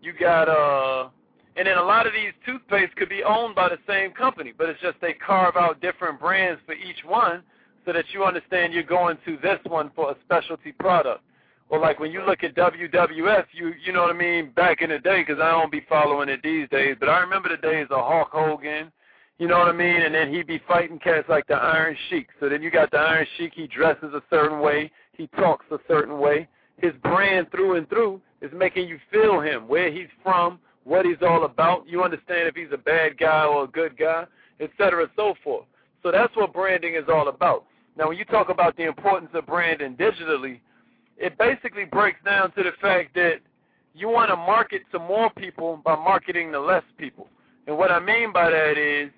You 0.00 0.12
got 0.18 0.48
uh 0.48 1.08
and 1.56 1.66
then 1.66 1.76
a 1.76 1.82
lot 1.82 2.06
of 2.06 2.12
these 2.12 2.32
toothpaste 2.46 2.96
could 2.96 3.10
be 3.10 3.22
owned 3.22 3.54
by 3.54 3.68
the 3.68 3.78
same 3.86 4.12
company, 4.12 4.52
but 4.56 4.68
it's 4.68 4.80
just 4.80 4.96
they 5.00 5.12
carve 5.12 5.56
out 5.56 5.80
different 5.80 6.18
brands 6.18 6.60
for 6.64 6.72
each 6.74 7.04
one 7.06 7.42
so 7.84 7.92
that 7.92 8.04
you 8.12 8.24
understand 8.24 8.72
you're 8.72 8.82
going 8.82 9.18
to 9.24 9.36
this 9.42 9.58
one 9.64 9.90
for 9.94 10.10
a 10.10 10.16
specialty 10.24 10.72
product. 10.72 11.22
Or 11.68 11.78
like 11.78 11.98
when 11.98 12.12
you 12.12 12.22
look 12.22 12.44
at 12.44 12.54
WWF, 12.54 13.44
you 13.52 13.72
you 13.84 13.92
know 13.92 14.02
what 14.02 14.14
I 14.14 14.18
mean, 14.18 14.50
back 14.50 14.82
in 14.82 14.90
the 14.90 14.98
day, 14.98 15.22
because 15.26 15.40
I 15.40 15.50
don't 15.52 15.72
be 15.72 15.84
following 15.88 16.28
it 16.28 16.40
these 16.42 16.68
days, 16.68 16.96
but 17.00 17.08
I 17.08 17.18
remember 17.20 17.48
the 17.48 17.56
days 17.56 17.86
of 17.90 18.04
Hulk 18.04 18.28
Hogan, 18.30 18.92
you 19.38 19.48
know 19.48 19.58
what 19.58 19.68
I 19.68 19.72
mean, 19.72 20.02
and 20.02 20.14
then 20.14 20.32
he'd 20.32 20.46
be 20.46 20.60
fighting 20.68 20.98
cats 20.98 21.28
like 21.28 21.46
the 21.46 21.54
Iron 21.54 21.96
Sheik. 22.08 22.28
So 22.40 22.48
then 22.48 22.62
you 22.62 22.70
got 22.70 22.90
the 22.90 22.98
Iron 22.98 23.26
Sheik, 23.36 23.52
he 23.54 23.66
dresses 23.66 24.12
a 24.14 24.22
certain 24.28 24.60
way, 24.60 24.90
he 25.16 25.26
talks 25.28 25.64
a 25.70 25.78
certain 25.88 26.18
way. 26.18 26.46
His 26.76 26.92
brand 27.02 27.50
through 27.50 27.76
and 27.76 27.88
through 27.88 28.20
is 28.40 28.50
making 28.54 28.88
you 28.88 28.98
feel 29.10 29.40
him, 29.40 29.66
where 29.66 29.90
he's 29.90 30.08
from, 30.22 30.58
what 30.84 31.06
he's 31.06 31.22
all 31.22 31.44
about. 31.44 31.88
You 31.88 32.02
understand 32.02 32.48
if 32.48 32.54
he's 32.54 32.72
a 32.72 32.78
bad 32.78 33.18
guy 33.18 33.44
or 33.44 33.64
a 33.64 33.68
good 33.68 33.96
guy, 33.96 34.26
et 34.60 34.70
cetera, 34.76 35.08
so 35.16 35.34
forth. 35.42 35.66
So 36.02 36.10
that's 36.10 36.34
what 36.36 36.52
branding 36.52 36.96
is 36.96 37.04
all 37.08 37.28
about. 37.28 37.64
Now, 37.96 38.08
when 38.08 38.16
you 38.16 38.24
talk 38.24 38.48
about 38.48 38.76
the 38.76 38.84
importance 38.84 39.30
of 39.34 39.46
branding 39.46 39.96
digitally, 39.96 40.60
it 41.18 41.36
basically 41.38 41.84
breaks 41.84 42.18
down 42.24 42.52
to 42.52 42.62
the 42.62 42.72
fact 42.80 43.14
that 43.14 43.36
you 43.94 44.08
want 44.08 44.30
to 44.30 44.36
market 44.36 44.82
to 44.92 44.98
more 44.98 45.30
people 45.30 45.80
by 45.84 45.94
marketing 45.94 46.52
to 46.52 46.60
less 46.60 46.84
people. 46.98 47.28
And 47.66 47.76
what 47.76 47.90
I 47.90 48.00
mean 48.00 48.32
by 48.32 48.50
that 48.50 48.78
is, 48.78 49.10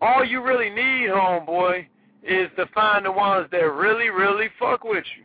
all 0.00 0.24
you 0.24 0.42
really 0.42 0.70
need, 0.70 1.08
homeboy, 1.08 1.86
is 2.22 2.48
to 2.56 2.66
find 2.74 3.04
the 3.04 3.12
ones 3.12 3.48
that 3.50 3.58
really, 3.58 4.10
really 4.10 4.48
fuck 4.58 4.84
with 4.84 5.04
you. 5.16 5.24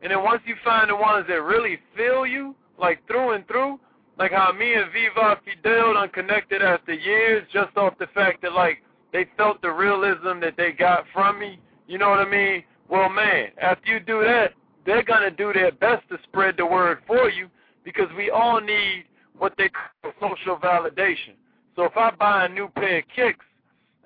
And 0.00 0.12
then 0.12 0.22
once 0.22 0.42
you 0.46 0.54
find 0.64 0.90
the 0.90 0.96
ones 0.96 1.26
that 1.28 1.42
really 1.42 1.78
feel 1.96 2.26
you, 2.26 2.54
like 2.78 3.04
through 3.06 3.32
and 3.32 3.46
through, 3.48 3.80
like 4.18 4.32
how 4.32 4.52
me 4.52 4.74
and 4.74 4.92
Viva 4.92 5.40
Fidel 5.44 5.94
done 5.94 6.08
connected 6.10 6.62
after 6.62 6.92
years 6.92 7.46
just 7.52 7.76
off 7.76 7.98
the 7.98 8.06
fact 8.14 8.42
that 8.42 8.52
like 8.52 8.78
they 9.12 9.26
felt 9.36 9.60
the 9.62 9.70
realism 9.70 10.40
that 10.40 10.54
they 10.56 10.72
got 10.72 11.04
from 11.12 11.38
me. 11.38 11.58
You 11.88 11.98
know 11.98 12.10
what 12.10 12.20
I 12.20 12.30
mean? 12.30 12.62
Well, 12.88 13.08
man, 13.08 13.48
after 13.60 13.90
you 13.90 13.98
do 13.98 14.22
that, 14.22 14.52
they're 14.86 15.02
gonna 15.02 15.30
do 15.30 15.52
their 15.52 15.72
best 15.72 16.08
to 16.10 16.18
spread 16.22 16.56
the 16.56 16.66
word 16.66 16.98
for 17.06 17.30
you 17.30 17.48
because 17.84 18.08
we 18.16 18.30
all 18.30 18.60
need 18.60 19.04
what 19.36 19.54
they 19.58 19.70
call 19.70 20.12
social 20.20 20.56
validation. 20.56 21.34
So 21.74 21.84
if 21.84 21.96
I 21.96 22.10
buy 22.10 22.44
a 22.44 22.48
new 22.48 22.68
pair 22.68 22.98
of 22.98 23.04
kicks, 23.14 23.44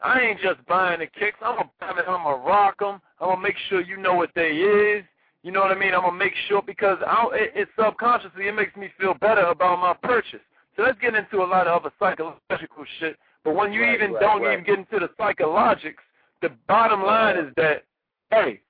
I 0.02 0.20
ain't 0.20 0.40
just 0.40 0.64
buying 0.66 1.00
the 1.00 1.06
kicks. 1.06 1.38
I'm 1.42 1.56
gonna 1.56 1.70
buy 1.80 1.88
them. 1.88 2.04
I'm 2.08 2.24
gonna 2.24 2.44
rock 2.44 2.78
them. 2.78 3.00
I'm 3.20 3.28
gonna 3.28 3.40
make 3.40 3.56
sure 3.68 3.80
you 3.80 3.96
know 3.96 4.14
what 4.14 4.30
they 4.34 4.50
is. 4.50 5.04
You 5.42 5.50
know 5.50 5.60
what 5.60 5.72
I 5.72 5.78
mean? 5.78 5.94
I'm 5.94 6.02
gonna 6.02 6.16
make 6.16 6.34
sure 6.48 6.62
because 6.62 6.98
I, 7.04 7.26
it, 7.32 7.52
it 7.54 7.68
subconsciously 7.76 8.46
it 8.46 8.54
makes 8.54 8.76
me 8.76 8.90
feel 8.98 9.14
better 9.14 9.42
about 9.42 9.80
my 9.80 9.94
purchase. 10.06 10.40
So 10.76 10.82
let's 10.82 10.98
get 11.00 11.14
into 11.14 11.42
a 11.42 11.46
lot 11.46 11.66
of 11.66 11.80
other 11.80 11.92
psychological 11.98 12.84
shit. 13.00 13.16
But 13.44 13.54
when 13.54 13.72
you 13.72 13.82
right, 13.82 13.94
even 13.94 14.12
right, 14.12 14.20
don't 14.20 14.42
right. 14.42 14.52
even 14.52 14.64
get 14.64 14.78
into 14.78 14.98
the 15.00 15.10
psychologics, 15.18 16.02
the 16.42 16.50
bottom 16.68 17.02
line 17.02 17.38
is 17.38 17.52
that 17.56 17.84
hey, 18.30 18.60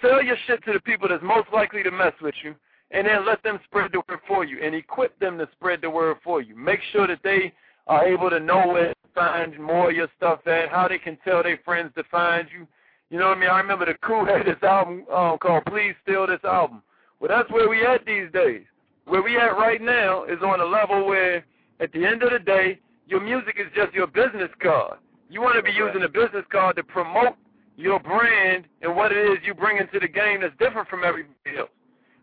sell 0.00 0.22
your 0.22 0.36
shit 0.46 0.64
to 0.64 0.72
the 0.72 0.80
people 0.80 1.08
that's 1.08 1.22
most 1.22 1.48
likely 1.52 1.82
to 1.82 1.90
mess 1.90 2.12
with 2.20 2.34
you, 2.42 2.54
and 2.90 3.06
then 3.06 3.26
let 3.26 3.42
them 3.42 3.58
spread 3.64 3.92
the 3.92 4.02
word 4.08 4.20
for 4.26 4.44
you, 4.44 4.62
and 4.62 4.74
equip 4.74 5.18
them 5.18 5.38
to 5.38 5.48
spread 5.52 5.80
the 5.82 5.90
word 5.90 6.16
for 6.24 6.40
you. 6.40 6.56
Make 6.56 6.80
sure 6.92 7.06
that 7.06 7.20
they 7.22 7.52
are 7.86 8.06
able 8.06 8.30
to 8.30 8.40
know 8.40 8.68
where 8.68 8.88
to 8.88 8.94
find 9.14 9.58
more 9.58 9.90
of 9.90 9.96
your 9.96 10.08
stuff 10.16 10.46
at, 10.46 10.70
how 10.70 10.88
they 10.88 10.98
can 10.98 11.18
tell 11.24 11.42
their 11.42 11.58
friends 11.64 11.92
to 11.96 12.04
find 12.10 12.48
you. 12.56 12.66
You 13.10 13.18
know 13.18 13.28
what 13.28 13.36
I 13.36 13.40
mean? 13.40 13.50
I 13.50 13.60
remember 13.60 13.86
the 13.86 13.94
crew 13.94 14.24
had 14.26 14.46
this 14.46 14.62
album 14.62 15.04
um, 15.12 15.38
called 15.38 15.64
Please 15.66 15.94
Steal 16.02 16.26
This 16.26 16.40
Album. 16.44 16.82
Well, 17.20 17.28
that's 17.28 17.50
where 17.50 17.68
we 17.68 17.86
at 17.86 18.04
these 18.04 18.30
days. 18.32 18.62
Where 19.06 19.22
we 19.22 19.36
at 19.36 19.58
right 19.58 19.82
now 19.82 20.24
is 20.24 20.38
on 20.42 20.60
a 20.60 20.64
level 20.64 21.06
where, 21.06 21.44
at 21.80 21.92
the 21.92 22.06
end 22.06 22.22
of 22.22 22.30
the 22.30 22.38
day, 22.38 22.80
your 23.06 23.20
music 23.20 23.56
is 23.58 23.66
just 23.74 23.92
your 23.92 24.06
business 24.06 24.50
card. 24.62 24.98
You 25.34 25.40
want 25.40 25.56
to 25.56 25.64
be 25.64 25.76
using 25.76 26.04
a 26.04 26.08
business 26.08 26.44
card 26.52 26.76
to 26.76 26.84
promote 26.84 27.34
your 27.76 27.98
brand 27.98 28.66
and 28.82 28.94
what 28.94 29.10
it 29.10 29.18
is 29.32 29.38
you 29.44 29.52
bring 29.52 29.78
into 29.78 29.98
the 29.98 30.06
game 30.06 30.42
that's 30.42 30.56
different 30.60 30.88
from 30.88 31.02
everybody 31.02 31.58
else. 31.58 31.70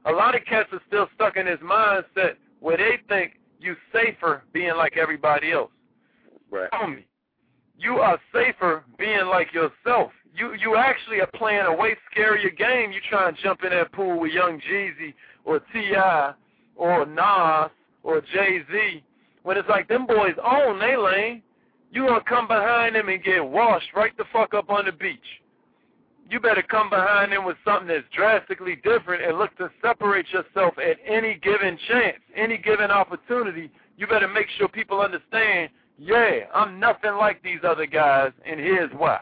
A 0.06 0.12
lot 0.14 0.34
of 0.34 0.46
cats 0.46 0.70
are 0.72 0.80
still 0.88 1.10
stuck 1.16 1.36
in 1.36 1.46
this 1.46 1.60
mindset 1.60 2.36
where 2.62 2.78
they 2.78 3.00
think 3.10 3.34
you 3.60 3.76
safer 3.92 4.44
being 4.54 4.78
like 4.78 4.96
everybody 4.96 5.52
else. 5.52 5.72
Right. 6.50 6.72
Homie, 6.72 7.04
you 7.78 7.96
are 7.96 8.18
safer 8.34 8.86
being 8.98 9.26
like 9.26 9.54
yourself. 9.54 10.14
You 10.34 10.54
you 10.54 10.78
actually 10.78 11.20
are 11.20 11.30
playing 11.36 11.66
a 11.66 11.76
way 11.76 11.98
scarier 12.16 12.58
game. 12.58 12.94
You 12.94 13.02
try 13.10 13.28
and 13.28 13.36
jump 13.44 13.66
in 13.66 13.72
that 13.72 13.92
pool 13.92 14.22
with 14.22 14.32
Young 14.32 14.62
Jeezy 14.62 15.14
or 15.44 15.60
T.I. 15.74 16.34
or 16.78 17.06
Nas 17.06 17.72
or 18.04 18.22
Jay 18.34 18.60
Z 18.72 19.04
when 19.44 19.58
it's 19.58 19.68
like 19.68 19.90
them 19.90 20.08
boys 20.08 20.36
own 20.42 20.80
they 20.80 20.96
lane. 20.96 21.44
You 21.92 22.08
gonna 22.08 22.24
come 22.28 22.48
behind 22.48 22.96
them 22.96 23.10
and 23.10 23.22
get 23.24 23.46
washed 23.46 23.94
right 23.96 24.16
the 24.18 24.24
fuck 24.32 24.54
up 24.54 24.70
on 24.70 24.86
the 24.86 24.94
beach. 24.94 25.20
You 26.30 26.40
better 26.40 26.62
come 26.62 26.90
behind 26.90 27.34
them 27.34 27.44
with 27.44 27.58
something 27.66 27.90
that's 27.90 28.06
drastically 28.16 28.78
different 28.78 29.22
and 29.24 29.38
look 29.38 29.56
to 29.58 29.70
separate 29.82 30.26
yourself 30.32 30.76
at 30.78 30.96
any 31.06 31.38
given 31.44 31.78
chance, 31.90 32.20
any 32.36 32.58
given 32.58 32.90
opportunity. 32.90 33.70
You 33.98 34.08
better 34.08 34.30
make 34.30 34.48
sure 34.58 34.70
people 34.70 35.02
understand, 35.02 35.70
yeah, 35.98 36.46
I'm 36.56 36.80
nothing 36.80 37.16
like 37.16 37.44
these 37.44 37.60
other 37.68 37.86
guys, 37.86 38.32
and 38.46 38.60
here's 38.62 38.92
why. 38.94 39.20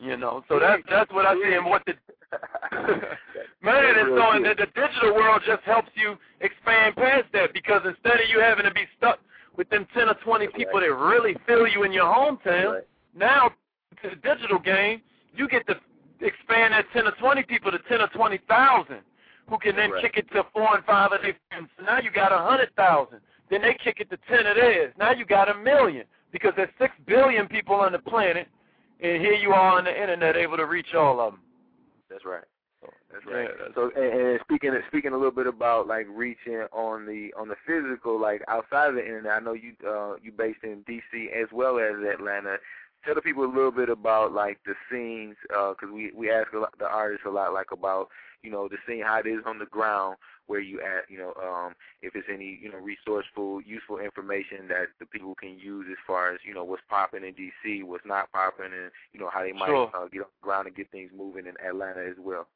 You 0.00 0.16
know, 0.16 0.42
so 0.48 0.58
that's 0.58 0.82
that's 0.90 1.12
what 1.12 1.24
I 1.24 1.34
see 1.34 1.54
and 1.54 1.66
what 1.66 1.82
the 1.86 1.94
man 3.62 3.96
is 3.96 4.10
on 4.18 4.42
the, 4.42 4.54
the 4.58 4.66
digital 4.74 5.14
world 5.14 5.40
just 5.46 5.62
helps 5.62 5.90
you 5.94 6.16
expand 6.40 6.96
past 6.96 7.26
that 7.32 7.54
because 7.54 7.82
instead 7.86 8.14
of 8.14 8.28
you 8.28 8.40
having 8.40 8.64
to 8.64 8.72
be 8.72 8.73
stuck 8.73 8.73
with 8.73 8.73
them 9.74 9.86
ten 9.94 10.08
or 10.08 10.14
twenty 10.24 10.46
people 10.48 10.80
that 10.80 10.92
really 10.92 11.36
feel 11.46 11.66
you 11.66 11.82
in 11.84 11.92
your 11.92 12.06
hometown, 12.06 12.82
now 13.14 13.50
to 14.02 14.10
the 14.10 14.16
digital 14.16 14.58
game, 14.58 15.02
you 15.34 15.48
get 15.48 15.66
to 15.66 15.74
expand 16.20 16.72
that 16.72 16.86
ten 16.92 17.06
or 17.06 17.12
twenty 17.20 17.42
people 17.42 17.70
to 17.70 17.78
ten 17.88 18.00
or 18.00 18.08
twenty 18.08 18.38
thousand, 18.48 19.00
who 19.48 19.58
can 19.58 19.76
then 19.76 19.90
Right. 19.90 20.02
kick 20.02 20.16
it 20.16 20.30
to 20.32 20.44
four 20.52 20.74
and 20.76 20.84
five 20.84 21.12
of 21.12 21.20
their 21.22 21.36
friends. 21.50 21.68
So 21.78 21.84
now 21.84 21.98
you 22.00 22.10
got 22.10 22.32
a 22.32 22.38
hundred 22.38 22.74
thousand. 22.76 23.20
Then 23.50 23.62
they 23.62 23.74
kick 23.74 24.00
it 24.00 24.08
to 24.10 24.18
ten 24.28 24.46
of 24.46 24.56
theirs. 24.56 24.94
Now 24.98 25.12
you 25.12 25.24
got 25.24 25.48
a 25.48 25.54
million 25.54 26.04
because 26.32 26.52
there's 26.56 26.70
six 26.78 26.92
billion 27.06 27.46
people 27.48 27.74
on 27.76 27.92
the 27.92 27.98
planet, 27.98 28.48
and 29.00 29.20
here 29.20 29.34
you 29.34 29.52
are 29.52 29.78
on 29.78 29.84
the 29.84 30.00
internet 30.02 30.36
able 30.36 30.56
to 30.56 30.66
reach 30.66 30.94
all 30.94 31.20
of 31.20 31.32
them. 31.32 31.40
That's 32.08 32.24
right. 32.24 32.44
That's 33.14 33.26
right. 33.26 33.48
so, 33.74 33.90
and, 33.94 34.20
and 34.20 34.40
speaking 34.42 34.72
speaking 34.88 35.12
a 35.12 35.16
little 35.16 35.30
bit 35.30 35.46
about 35.46 35.86
like 35.86 36.06
reaching 36.10 36.66
on 36.72 37.06
the 37.06 37.32
on 37.38 37.48
the 37.48 37.56
physical, 37.66 38.20
like 38.20 38.42
outside 38.48 38.88
of 38.88 38.94
the 38.96 39.04
internet. 39.06 39.32
I 39.32 39.40
know 39.40 39.52
you 39.54 39.72
uh 39.88 40.16
you 40.22 40.32
based 40.32 40.64
in 40.64 40.82
D.C. 40.86 41.30
as 41.34 41.46
well 41.52 41.78
as 41.78 41.94
Atlanta. 42.12 42.56
Tell 43.04 43.14
the 43.14 43.20
people 43.22 43.44
a 43.44 43.54
little 43.54 43.70
bit 43.70 43.90
about 43.90 44.32
like 44.32 44.58
the 44.66 44.74
scenes, 44.90 45.36
because 45.48 45.92
we 45.92 46.10
we 46.14 46.30
ask 46.30 46.52
a 46.54 46.58
lot, 46.58 46.74
the 46.78 46.86
artists 46.88 47.26
a 47.26 47.30
lot 47.30 47.52
like 47.52 47.70
about 47.70 48.08
you 48.42 48.50
know 48.50 48.68
the 48.68 48.76
scene 48.86 49.02
how 49.04 49.18
it 49.18 49.26
is 49.26 49.40
on 49.46 49.58
the 49.58 49.66
ground 49.66 50.16
where 50.46 50.60
you 50.60 50.80
at 50.80 51.08
you 51.08 51.18
know 51.18 51.32
um 51.42 51.74
if 52.02 52.14
it's 52.14 52.28
any 52.32 52.58
you 52.62 52.70
know 52.70 52.78
resourceful 52.78 53.60
useful 53.62 53.98
information 53.98 54.68
that 54.68 54.86
the 55.00 55.06
people 55.06 55.34
can 55.34 55.58
use 55.58 55.86
as 55.90 55.96
far 56.06 56.32
as 56.32 56.40
you 56.46 56.52
know 56.52 56.64
what's 56.64 56.82
popping 56.88 57.24
in 57.24 57.32
DC 57.34 57.82
what's 57.84 58.04
not 58.06 58.30
popping 58.32 58.66
and 58.66 58.90
you 59.12 59.20
know 59.20 59.30
how 59.32 59.42
they 59.42 59.52
might 59.52 59.68
Sure. 59.68 59.90
uh, 59.94 60.06
get 60.08 60.20
on 60.22 60.26
the 60.40 60.42
ground 60.42 60.66
and 60.66 60.76
get 60.76 60.90
things 60.90 61.10
moving 61.16 61.46
in 61.46 61.54
Atlanta 61.66 62.00
as 62.00 62.16
well. 62.18 62.46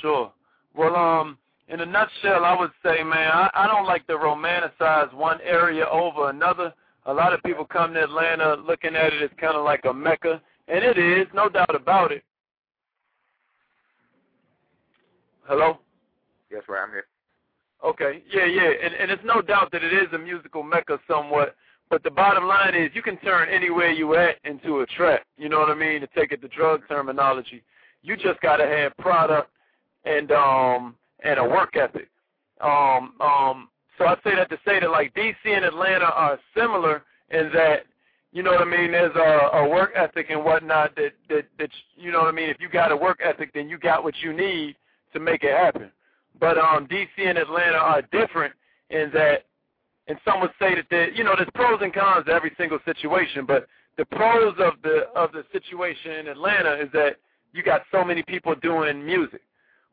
Sure. 0.00 0.32
Well, 0.74 0.96
um, 0.96 1.38
in 1.68 1.80
a 1.80 1.86
nutshell, 1.86 2.44
I 2.44 2.58
would 2.58 2.70
say, 2.84 3.02
man, 3.02 3.30
I, 3.32 3.50
I 3.54 3.66
don't 3.66 3.86
like 3.86 4.06
to 4.06 4.14
romanticize 4.14 5.12
one 5.14 5.38
area 5.42 5.86
over 5.86 6.30
another, 6.30 6.72
a 7.06 7.12
lot 7.12 7.32
of 7.32 7.42
people 7.42 7.64
come 7.64 7.94
to 7.94 8.02
Atlanta 8.02 8.54
looking 8.54 8.94
at 8.94 9.12
it 9.12 9.22
as 9.22 9.30
kind 9.40 9.56
of 9.56 9.64
like 9.64 9.84
a 9.84 9.92
mecca, 9.92 10.40
and 10.68 10.84
it 10.84 10.98
is, 10.98 11.26
no 11.34 11.48
doubt 11.48 11.74
about 11.74 12.12
it. 12.12 12.22
Hello. 15.44 15.78
Yes, 16.50 16.62
right. 16.68 16.82
I'm 16.82 16.90
here. 16.90 17.06
Okay. 17.84 18.22
Yeah, 18.32 18.44
yeah, 18.44 18.70
and 18.84 18.94
and 18.94 19.10
it's 19.10 19.22
no 19.24 19.40
doubt 19.40 19.72
that 19.72 19.82
it 19.82 19.92
is 19.92 20.12
a 20.12 20.18
musical 20.18 20.62
mecca 20.62 20.98
somewhat. 21.08 21.56
But 21.88 22.04
the 22.04 22.10
bottom 22.10 22.44
line 22.44 22.74
is, 22.76 22.90
you 22.94 23.02
can 23.02 23.16
turn 23.16 23.48
anywhere 23.48 23.90
you 23.90 24.14
at 24.14 24.36
into 24.44 24.80
a 24.80 24.86
trap. 24.86 25.22
You 25.36 25.48
know 25.48 25.58
what 25.58 25.70
I 25.70 25.74
mean? 25.74 26.02
To 26.02 26.06
take 26.14 26.30
it 26.30 26.40
the 26.40 26.48
drug 26.48 26.82
terminology, 26.88 27.64
you 28.02 28.16
just 28.16 28.40
got 28.42 28.58
to 28.58 28.66
have 28.66 28.96
product 28.98 29.50
and 30.04 30.32
um 30.32 30.94
and 31.22 31.38
a 31.38 31.44
work 31.44 31.76
ethic. 31.76 32.08
Um 32.60 33.14
um. 33.20 33.68
So 33.98 34.06
I 34.06 34.14
say 34.24 34.34
that 34.34 34.48
to 34.48 34.58
say 34.64 34.80
that 34.80 34.90
like 34.90 35.14
DC 35.14 35.34
and 35.44 35.64
Atlanta 35.64 36.06
are 36.06 36.38
similar 36.56 37.02
in 37.30 37.50
that 37.52 37.84
you 38.32 38.42
know 38.42 38.52
what 38.52 38.62
I 38.62 38.64
mean. 38.64 38.92
There's 38.92 39.14
a, 39.16 39.56
a 39.58 39.68
work 39.68 39.90
ethic 39.96 40.30
and 40.30 40.44
whatnot 40.44 40.94
that 40.96 41.12
that 41.28 41.46
that 41.58 41.70
you 41.96 42.12
know 42.12 42.20
what 42.20 42.28
I 42.28 42.32
mean. 42.32 42.48
If 42.48 42.60
you 42.60 42.68
got 42.68 42.92
a 42.92 42.96
work 42.96 43.20
ethic, 43.24 43.52
then 43.52 43.68
you 43.68 43.78
got 43.78 44.04
what 44.04 44.14
you 44.22 44.32
need 44.32 44.76
to 45.12 45.20
make 45.20 45.42
it 45.42 45.52
happen. 45.52 45.90
But 46.38 46.56
um, 46.56 46.86
DC 46.86 47.08
and 47.18 47.36
Atlanta 47.36 47.76
are 47.76 48.02
different 48.02 48.54
in 48.90 49.10
that, 49.14 49.46
and 50.06 50.18
some 50.24 50.40
would 50.40 50.52
say 50.60 50.74
that 50.76 50.86
there, 50.90 51.10
you 51.10 51.24
know, 51.24 51.34
there's 51.36 51.50
pros 51.54 51.80
and 51.82 51.92
cons 51.92 52.26
to 52.26 52.32
every 52.32 52.52
single 52.56 52.78
situation. 52.84 53.44
But 53.46 53.66
the 53.98 54.04
pros 54.04 54.54
of 54.58 54.74
the 54.82 55.08
of 55.16 55.32
the 55.32 55.44
situation 55.52 56.12
in 56.12 56.28
Atlanta 56.28 56.80
is 56.80 56.88
that 56.92 57.16
you 57.52 57.62
got 57.62 57.82
so 57.90 58.04
many 58.04 58.22
people 58.22 58.54
doing 58.54 59.04
music. 59.04 59.42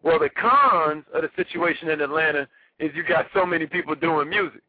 Well, 0.04 0.20
the 0.20 0.30
cons 0.30 1.04
of 1.14 1.24
the 1.24 1.30
situation 1.36 1.90
in 1.90 2.02
Atlanta 2.02 2.48
is 2.80 2.92
you 2.96 3.04
got 3.04 3.26
so 3.34 3.46
many 3.46 3.66
people 3.66 3.96
doing 3.96 4.30
music. 4.30 4.62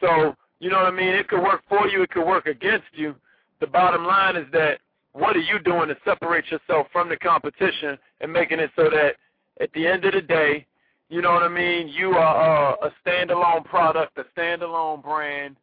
So 0.00 0.34
you 0.60 0.70
know 0.70 0.76
what 0.78 0.86
I 0.86 0.96
mean? 0.96 1.14
It 1.14 1.28
could 1.28 1.42
work 1.42 1.62
for 1.68 1.86
you, 1.88 2.02
it 2.02 2.10
could 2.10 2.26
work 2.26 2.46
against 2.46 2.86
you. 2.92 3.14
The 3.60 3.66
bottom 3.66 4.04
line 4.04 4.36
is 4.36 4.46
that 4.52 4.80
what 5.12 5.36
are 5.36 5.40
you 5.40 5.58
doing 5.60 5.88
to 5.88 5.96
separate 6.04 6.44
yourself 6.50 6.86
from 6.92 7.08
the 7.08 7.16
competition 7.16 7.98
and 8.20 8.32
making 8.32 8.60
it 8.60 8.70
so 8.76 8.84
that 8.84 9.14
at 9.60 9.72
the 9.72 9.86
end 9.86 10.04
of 10.04 10.14
the 10.14 10.20
day, 10.20 10.66
you 11.08 11.22
know 11.22 11.32
what 11.32 11.42
I 11.42 11.48
mean? 11.48 11.88
You 11.88 12.10
are 12.10 12.74
uh, 12.74 12.88
a 12.88 13.08
standalone 13.08 13.64
product, 13.64 14.18
a 14.18 14.24
standalone 14.38 15.02
brand, 15.02 15.56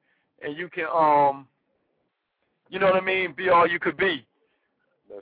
and 0.43 0.57
you 0.57 0.69
can, 0.69 0.85
um, 0.93 1.47
you 2.69 2.79
know 2.79 2.87
what 2.87 3.01
I 3.01 3.05
mean? 3.05 3.33
Be 3.37 3.49
all 3.49 3.67
you 3.67 3.79
could 3.79 3.95
be. 3.95 4.25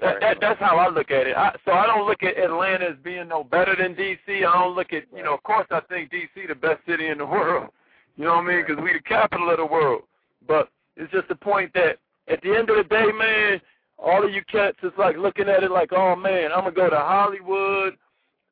That, 0.01 0.19
that 0.21 0.37
that's 0.41 0.59
how 0.59 0.77
I 0.77 0.89
look 0.89 1.11
at 1.11 1.27
it. 1.27 1.35
I, 1.35 1.55
so 1.65 1.71
I 1.71 1.85
don't 1.85 2.07
look 2.07 2.23
at 2.23 2.37
Atlanta 2.37 2.85
as 2.85 2.95
being 3.03 3.27
no 3.27 3.43
better 3.43 3.75
than 3.75 3.95
DC. 3.95 4.17
I 4.27 4.41
don't 4.41 4.75
look 4.75 4.93
at, 4.93 5.03
you 5.15 5.23
know, 5.23 5.33
of 5.33 5.43
course 5.43 5.67
I 5.71 5.81
think 5.81 6.11
DC 6.11 6.47
the 6.47 6.55
best 6.55 6.79
city 6.87 7.07
in 7.07 7.17
the 7.17 7.25
world. 7.25 7.69
You 8.15 8.25
know 8.25 8.35
what 8.35 8.45
I 8.45 8.47
mean? 8.47 8.63
Because 8.65 8.81
we 8.83 8.93
the 8.93 8.99
capital 8.99 9.49
of 9.49 9.57
the 9.57 9.65
world. 9.65 10.03
But 10.47 10.69
it's 10.95 11.11
just 11.11 11.27
the 11.27 11.35
point 11.35 11.71
that 11.73 11.97
at 12.27 12.41
the 12.41 12.55
end 12.55 12.69
of 12.69 12.77
the 12.77 12.83
day, 12.83 13.11
man, 13.11 13.59
all 13.97 14.25
of 14.25 14.33
you 14.33 14.41
cats 14.51 14.77
is 14.83 14.91
like 14.97 15.17
looking 15.17 15.49
at 15.49 15.63
it 15.63 15.71
like, 15.71 15.91
oh 15.93 16.15
man, 16.15 16.51
I'm 16.51 16.63
gonna 16.63 16.71
go 16.71 16.89
to 16.89 16.95
Hollywood 16.95 17.95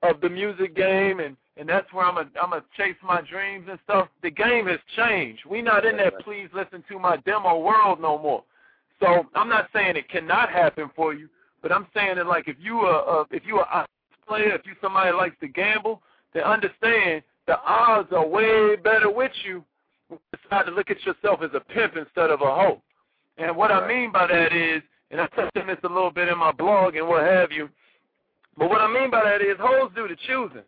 of 0.03 0.21
the 0.21 0.29
music 0.29 0.75
game 0.75 1.19
and 1.19 1.37
and 1.57 1.67
that's 1.67 1.91
where 1.93 2.05
I'm 2.05 2.17
a 2.17 2.27
I'm 2.41 2.51
gonna 2.51 2.63
chase 2.75 2.95
my 3.03 3.21
dreams 3.21 3.67
and 3.69 3.79
stuff. 3.83 4.07
The 4.23 4.31
game 4.31 4.67
has 4.67 4.79
changed. 4.95 5.45
We 5.45 5.61
not 5.61 5.85
in 5.85 5.97
that 5.97 6.19
please 6.23 6.47
listen 6.53 6.83
to 6.89 6.99
my 6.99 7.17
demo 7.17 7.59
world 7.59 8.01
no 8.01 8.17
more. 8.17 8.43
So 9.01 9.25
I'm 9.35 9.49
not 9.49 9.67
saying 9.73 9.97
it 9.97 10.07
cannot 10.09 10.49
happen 10.49 10.89
for 10.95 11.13
you, 11.13 11.27
but 11.61 11.71
I'm 11.71 11.87
saying 11.93 12.15
that 12.15 12.27
like 12.27 12.47
if 12.47 12.55
you 12.59 12.79
are 12.79 13.21
uh, 13.21 13.25
if 13.31 13.43
you 13.45 13.57
are 13.57 13.83
a 13.83 14.27
player, 14.27 14.55
if 14.55 14.65
you 14.65 14.73
somebody 14.81 15.11
likes 15.11 15.35
to 15.41 15.47
gamble, 15.47 16.01
then 16.33 16.43
understand 16.43 17.23
the 17.47 17.59
odds 17.65 18.13
are 18.13 18.25
way 18.25 18.75
better 18.77 19.11
with 19.11 19.31
you. 19.43 19.63
Decide 20.31 20.65
to 20.65 20.71
look 20.71 20.91
at 20.91 21.03
yourself 21.03 21.41
as 21.41 21.49
a 21.53 21.59
pimp 21.59 21.95
instead 21.97 22.29
of 22.29 22.41
a 22.41 22.45
hoe. 22.45 22.81
And 23.37 23.55
what 23.55 23.71
I 23.71 23.87
mean 23.87 24.11
by 24.11 24.27
that 24.27 24.53
is, 24.53 24.83
and 25.09 25.19
I 25.19 25.27
touched 25.27 25.57
on 25.57 25.67
this 25.67 25.77
a 25.83 25.87
little 25.87 26.11
bit 26.11 26.27
in 26.27 26.37
my 26.37 26.51
blog 26.51 26.95
and 26.95 27.07
what 27.07 27.23
have 27.23 27.51
you, 27.51 27.69
but 28.57 28.69
what 28.69 28.81
I 28.81 28.93
mean 28.93 29.09
by 29.09 29.23
that 29.23 29.41
is 29.41 29.57
hoes 29.59 29.91
do 29.95 30.07
the 30.07 30.15
choosing. 30.27 30.63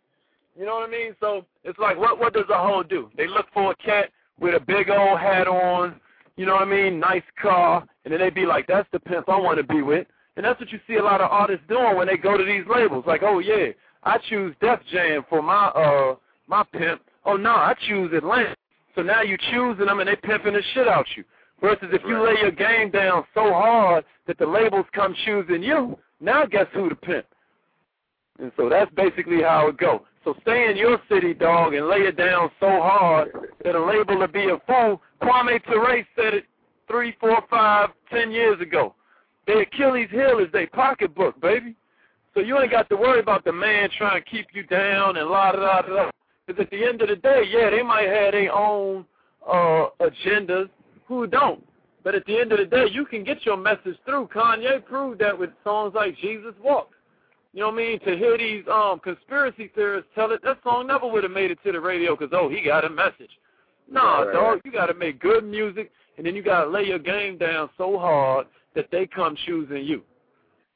You 0.58 0.66
know 0.66 0.76
what 0.76 0.88
I 0.88 0.90
mean? 0.90 1.14
So 1.20 1.44
it's 1.62 1.78
like, 1.78 1.98
what 1.98 2.18
what 2.18 2.34
does 2.34 2.44
a 2.50 2.58
hoe 2.58 2.82
do? 2.82 3.10
They 3.16 3.28
look 3.28 3.46
for 3.52 3.72
a 3.72 3.76
cat 3.76 4.10
with 4.40 4.54
a 4.54 4.60
big 4.60 4.90
old 4.90 5.20
hat 5.20 5.46
on, 5.46 6.00
you 6.36 6.46
know 6.46 6.54
what 6.54 6.62
I 6.62 6.70
mean? 6.70 6.98
Nice 6.98 7.22
car, 7.40 7.86
and 8.04 8.12
then 8.12 8.20
they'd 8.20 8.34
be 8.34 8.46
like, 8.46 8.66
that's 8.66 8.88
the 8.92 9.00
pimp 9.00 9.28
I 9.28 9.38
want 9.38 9.58
to 9.58 9.64
be 9.64 9.82
with. 9.82 10.06
And 10.36 10.44
that's 10.44 10.58
what 10.58 10.72
you 10.72 10.80
see 10.86 10.96
a 10.96 11.02
lot 11.02 11.20
of 11.20 11.30
artists 11.30 11.64
doing 11.68 11.96
when 11.96 12.08
they 12.08 12.16
go 12.16 12.36
to 12.36 12.44
these 12.44 12.64
labels. 12.68 13.04
Like, 13.06 13.22
oh 13.22 13.38
yeah, 13.38 13.68
I 14.02 14.18
choose 14.28 14.54
Def 14.60 14.80
Jam 14.92 15.24
for 15.28 15.42
my 15.42 15.66
uh 15.66 16.16
my 16.48 16.64
pimp. 16.72 17.02
Oh 17.24 17.36
no, 17.36 17.50
I 17.50 17.74
choose 17.86 18.12
Atlanta. 18.12 18.56
So 18.94 19.02
now 19.02 19.22
you 19.22 19.36
choosing 19.52 19.86
them 19.86 20.00
and 20.00 20.08
they 20.08 20.16
pimping 20.16 20.54
the 20.54 20.62
shit 20.74 20.88
out 20.88 21.06
you. 21.16 21.24
Versus 21.60 21.88
if 21.92 22.02
you 22.06 22.22
lay 22.22 22.34
your 22.40 22.50
game 22.50 22.90
down 22.90 23.24
so 23.32 23.52
hard 23.52 24.04
that 24.26 24.38
the 24.38 24.46
labels 24.46 24.86
come 24.92 25.14
choosing 25.24 25.62
you, 25.62 25.96
now 26.20 26.44
guess 26.44 26.66
who 26.74 26.88
the 26.88 26.94
pimp? 26.96 27.26
And 28.40 28.50
so 28.56 28.68
that's 28.68 28.90
basically 28.94 29.42
how 29.42 29.68
it 29.68 29.78
go. 29.78 30.04
So 30.24 30.34
stay 30.40 30.70
in 30.70 30.76
your 30.76 30.98
city, 31.10 31.34
dog, 31.34 31.74
and 31.74 31.86
lay 31.86 31.98
it 31.98 32.16
down 32.16 32.50
so 32.58 32.66
hard 32.66 33.28
that 33.62 33.74
a 33.74 33.84
label 33.84 34.18
will 34.18 34.26
be 34.26 34.48
a 34.48 34.58
fool. 34.66 35.02
Kwame 35.22 35.62
Ture 35.64 36.06
said 36.16 36.34
it 36.34 36.44
three, 36.88 37.14
four, 37.20 37.42
five, 37.50 37.90
ten 38.10 38.30
years 38.30 38.60
ago. 38.60 38.94
Their 39.46 39.62
Achilles 39.62 40.08
heel 40.10 40.38
is 40.38 40.50
their 40.52 40.66
pocketbook, 40.68 41.38
baby. 41.40 41.74
So 42.32 42.40
you 42.40 42.58
ain't 42.58 42.70
got 42.70 42.88
to 42.88 42.96
worry 42.96 43.20
about 43.20 43.44
the 43.44 43.52
man 43.52 43.90
trying 43.96 44.22
to 44.22 44.30
keep 44.30 44.46
you 44.54 44.64
down 44.64 45.18
and 45.18 45.28
la 45.28 45.52
da 45.52 45.82
da 45.82 45.82
da. 45.82 46.10
Because 46.46 46.62
at 46.62 46.70
the 46.70 46.84
end 46.84 47.02
of 47.02 47.08
the 47.08 47.16
day, 47.16 47.42
yeah, 47.50 47.70
they 47.70 47.82
might 47.82 48.08
have 48.08 48.32
their 48.32 48.52
own 48.52 49.04
uh, 49.46 49.88
agendas. 50.00 50.68
Who 51.06 51.26
don't? 51.26 51.64
But 52.02 52.14
at 52.14 52.24
the 52.26 52.38
end 52.38 52.52
of 52.52 52.58
the 52.58 52.66
day, 52.66 52.86
you 52.90 53.04
can 53.06 53.24
get 53.24 53.44
your 53.46 53.56
message 53.56 53.96
through. 54.04 54.28
Kanye 54.34 54.84
proved 54.84 55.20
that 55.20 55.38
with 55.38 55.50
songs 55.62 55.92
like 55.94 56.16
Jesus 56.18 56.54
Walk. 56.62 56.90
You 57.54 57.60
know 57.60 57.68
what 57.68 57.74
I 57.74 57.76
mean? 57.76 58.00
To 58.00 58.16
hear 58.16 58.36
these 58.36 58.64
um 58.70 58.98
conspiracy 58.98 59.70
theorists 59.76 60.10
tell 60.16 60.32
it, 60.32 60.42
that 60.42 60.58
song 60.64 60.88
never 60.88 61.06
would 61.06 61.22
have 61.22 61.32
made 61.32 61.52
it 61.52 61.58
to 61.64 61.70
the 61.70 61.80
radio 61.80 62.16
because 62.16 62.32
oh, 62.36 62.48
he 62.48 62.60
got 62.60 62.84
a 62.84 62.90
message. 62.90 63.30
Nah, 63.88 64.22
right, 64.22 64.32
dog, 64.32 64.60
you 64.64 64.72
got 64.72 64.86
to 64.86 64.94
make 64.94 65.20
good 65.20 65.44
music, 65.44 65.92
and 66.18 66.26
then 66.26 66.34
you 66.34 66.42
got 66.42 66.64
to 66.64 66.70
lay 66.70 66.82
your 66.82 66.98
game 66.98 67.38
down 67.38 67.70
so 67.78 67.96
hard 67.96 68.48
that 68.74 68.88
they 68.90 69.06
come 69.06 69.36
choosing 69.46 69.84
you. 69.84 70.02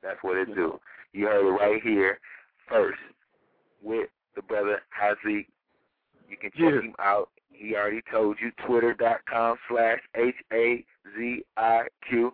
That's 0.05 0.19
what 0.23 0.37
it 0.37 0.55
do. 0.55 0.79
You 1.12 1.27
heard 1.27 1.49
it 1.49 1.51
right 1.51 1.83
here 1.83 2.21
first 2.69 3.01
with 3.83 4.09
the 4.37 4.43
brother 4.43 4.83
Haziq. 4.97 5.47
You 6.31 6.37
can 6.37 6.51
check 6.53 6.61
Yeah. 6.61 6.81
him 6.81 6.95
out. 7.01 7.31
He 7.51 7.75
already 7.75 8.03
told 8.09 8.37
you 8.41 8.53
twitter.com 8.67 9.57
slash 9.69 9.99
H 10.14 10.35
A 10.53 10.85
Z 11.17 11.43
I 11.57 11.88
Q. 12.09 12.33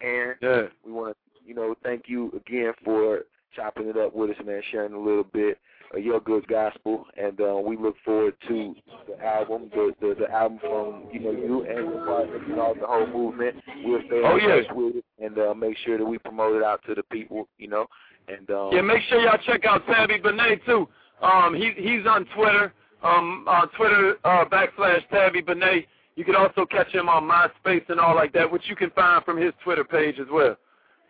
And 0.00 0.34
Yeah. 0.42 0.66
we 0.84 0.90
want 0.90 1.16
to, 1.16 1.48
you 1.48 1.54
know, 1.54 1.76
thank 1.84 2.08
you 2.08 2.32
again 2.32 2.72
for 2.84 3.24
chopping 3.64 3.88
it 3.88 3.96
up 3.96 4.14
with 4.14 4.30
us, 4.30 4.36
man, 4.44 4.62
sharing 4.70 4.92
a 4.92 4.98
little 4.98 5.24
bit 5.24 5.58
of 5.94 6.02
your 6.04 6.20
good 6.20 6.46
gospel. 6.48 7.06
And 7.16 7.40
uh, 7.40 7.56
we 7.64 7.76
look 7.76 7.96
forward 8.04 8.34
to 8.48 8.74
the 9.08 9.24
album, 9.24 9.70
the, 9.74 9.92
the 10.00 10.14
the 10.20 10.30
album 10.30 10.58
from, 10.60 11.04
you 11.12 11.20
know, 11.20 11.30
you 11.30 11.62
and 11.64 11.92
your 11.92 12.06
partner, 12.06 12.40
you 12.46 12.56
know, 12.56 12.74
the 12.78 12.86
whole 12.86 13.06
movement. 13.06 13.56
We'll 13.84 14.00
stay 14.06 14.20
Oh, 14.24 14.36
yeah. 14.36 14.72
with 14.72 14.96
it 14.96 15.04
and 15.22 15.38
uh, 15.38 15.54
make 15.54 15.76
sure 15.84 15.96
that 15.98 16.04
we 16.04 16.18
promote 16.18 16.56
it 16.56 16.62
out 16.62 16.80
to 16.86 16.94
the 16.94 17.02
people, 17.04 17.48
you 17.58 17.68
know. 17.68 17.86
And 18.28 18.50
um, 18.50 18.70
Yeah, 18.72 18.82
make 18.82 19.02
sure 19.08 19.20
y'all 19.20 19.38
check 19.46 19.64
out 19.64 19.86
Tabi 19.86 20.18
Bonney 20.18 20.60
too. 20.66 20.88
Um, 21.22 21.54
he 21.54 21.72
he's 21.76 22.06
on 22.06 22.26
Twitter, 22.36 22.72
um, 23.02 23.44
on 23.48 23.68
Twitter 23.76 24.16
uh, 24.24 24.44
backslash 24.46 25.08
Tabi 25.10 25.40
Bonney. 25.42 25.86
You 26.16 26.24
can 26.24 26.36
also 26.36 26.64
catch 26.66 26.88
him 26.92 27.08
on 27.08 27.24
MySpace 27.24 27.88
and 27.88 27.98
all 27.98 28.14
like 28.14 28.32
that, 28.34 28.50
which 28.50 28.62
you 28.68 28.76
can 28.76 28.90
find 28.90 29.24
from 29.24 29.36
his 29.40 29.52
Twitter 29.64 29.84
page 29.84 30.18
as 30.20 30.26
well. 30.32 30.56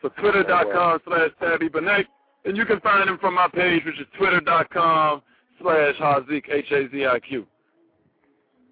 So 0.03 0.09
twitter.com 0.21 1.01
slash 1.07 1.31
Tabi 1.41 1.69
Bonney, 1.69 2.05
and 2.45 2.57
you 2.57 2.65
can 2.65 2.81
find 2.81 3.09
him 3.09 3.19
from 3.19 3.35
my 3.35 3.49
page, 3.49 3.85
which 3.85 4.01
is 4.01 4.07
twitter.com 4.19 5.23
slash 5.61 5.95
Haziq 5.97 6.45
H 6.51 6.71
A 6.73 6.89
Z 6.91 7.07
I 7.07 7.19
Q. 7.21 7.47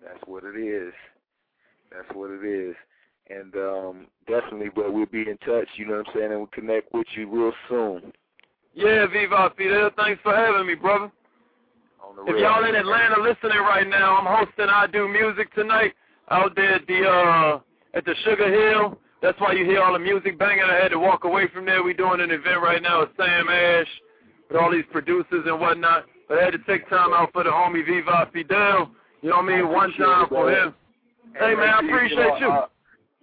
That's 0.04 0.22
what 0.26 0.44
it 0.44 0.58
is. 0.58 0.92
That's 1.90 2.08
what 2.14 2.30
it 2.30 2.44
is. 2.44 2.74
And 3.30 3.54
um 3.54 4.06
definitely, 4.26 4.70
but 4.74 4.92
we'll 4.92 5.06
be 5.06 5.22
in 5.22 5.38
touch, 5.38 5.68
you 5.76 5.87
know 5.87 5.98
what 5.98 6.08
I'm 6.08 6.14
saying, 6.14 6.30
and 6.32 6.38
we'll 6.38 6.46
connect 6.48 6.92
with 6.92 7.06
you 7.14 7.28
real 7.28 7.52
soon. 7.68 8.12
Yeah, 8.74 9.06
Viva 9.06 9.52
Fidel, 9.56 9.90
thanks 9.96 10.20
for 10.22 10.35
having 10.35 10.66
me, 10.66 10.74
brother. 10.74 11.11
If 12.26 12.38
y'all 12.38 12.64
in 12.64 12.74
Atlanta 12.74 13.20
listening 13.22 13.58
right 13.58 13.88
now, 13.88 14.16
I'm 14.16 14.26
hosting 14.26 14.66
I 14.68 14.87
Do 14.87 15.08
Music 15.08 15.52
tonight 15.54 15.94
out 16.30 16.54
there 16.56 16.74
at 16.74 16.87
the 16.87 17.04
uh 17.04 17.61
at 17.94 18.04
the 18.04 18.14
Sugar 18.24 18.50
Hill. 18.50 18.98
That's 19.22 19.40
why 19.40 19.52
you 19.52 19.64
hear 19.64 19.80
all 19.80 19.92
the 19.92 19.98
music 20.00 20.37
banging. 20.38 20.64
I 20.64 20.74
had 20.82 20.88
to 20.90 20.98
walk 20.98 21.24
away 21.24 21.44
from 21.54 21.64
there. 21.64 21.82
we 21.82 21.94
doing 21.94 22.20
an 22.20 22.30
event 22.32 22.61
right 22.61 22.82
now 22.82 23.00
with 23.00 23.11
Sam 23.16 23.48
Ash, 23.48 23.87
with 24.50 24.61
all 24.61 24.70
these 24.70 24.85
producers 24.90 25.44
and 25.46 25.61
whatnot. 25.61 26.06
But 26.28 26.38
I 26.38 26.44
had 26.44 26.52
to 26.52 26.58
take 26.66 26.88
time 26.88 27.12
out 27.12 27.32
for 27.32 27.44
the 27.44 27.50
homie 27.50 27.87
Viva 27.87 28.28
Fidel. 28.32 28.90
You 29.22 29.30
know 29.30 29.37
what 29.37 29.44
I 29.44 29.56
mean? 29.56 29.68
One 29.68 29.90
appreciate 29.90 30.06
time 30.06 30.28
for 30.28 30.50
him. 30.50 30.74
Hey, 31.38 31.54
man, 31.54 31.68
I 31.68 31.78
appreciate 31.78 32.40
you. 32.40 32.50
Uh, 32.50 32.66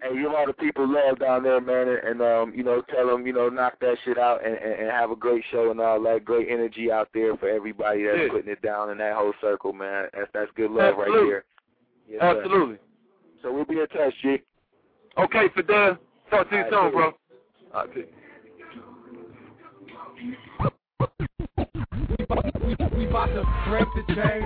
and 0.02 0.16
you 0.16 0.24
know 0.24 0.36
all 0.38 0.46
the 0.48 0.54
people 0.54 0.88
love 0.88 1.20
down 1.20 1.44
there, 1.44 1.60
man, 1.60 1.90
and, 1.90 1.98
and 1.98 2.22
um, 2.22 2.54
you 2.56 2.64
know, 2.64 2.82
tell 2.90 3.08
them, 3.08 3.28
you 3.28 3.34
know, 3.34 3.50
knock 3.50 3.78
that 3.82 3.98
shit 4.06 4.18
out 4.18 4.46
and, 4.46 4.56
and, 4.56 4.74
and 4.74 4.90
have 4.90 5.12
a 5.12 5.16
great 5.16 5.44
show 5.52 5.72
and 5.72 5.82
all 5.82 6.02
that 6.04 6.24
great 6.24 6.48
energy 6.50 6.90
out 6.90 7.10
there 7.14 7.36
for 7.36 7.50
everybody 7.50 8.04
that's 8.04 8.18
Yeah. 8.18 8.28
putting 8.32 8.50
it 8.50 8.62
down 8.62 8.92
in 8.92 8.98
that 9.00 9.16
whole 9.16 9.34
circle, 9.42 9.74
man. 9.74 10.06
That's 10.14 10.30
that's 10.34 10.52
good 10.56 10.72
love 10.72 10.96
right 10.96 11.08
Absolutely. 11.10 11.30
there. 11.30 11.44
Yes, 12.08 12.22
sir. 12.22 12.40
Absolutely. 12.40 12.78
So 13.42 13.52
we'll 13.54 13.66
be 13.66 13.80
in 13.80 13.88
touch, 13.88 14.14
G. 14.22 14.38
Okay, 15.20 15.50
Fidel. 15.54 15.98
Talk 16.30 16.50
to 16.50 16.56
you 16.56 16.64
soon, 16.72 16.92
bro. 16.92 17.06
All 17.06 17.14
right, 17.74 17.94
peace. 17.94 18.06
We 22.96 23.06
about 23.06 23.28
to 23.28 23.44
break 23.68 23.88
the 23.96 24.04
chain. 24.16 24.42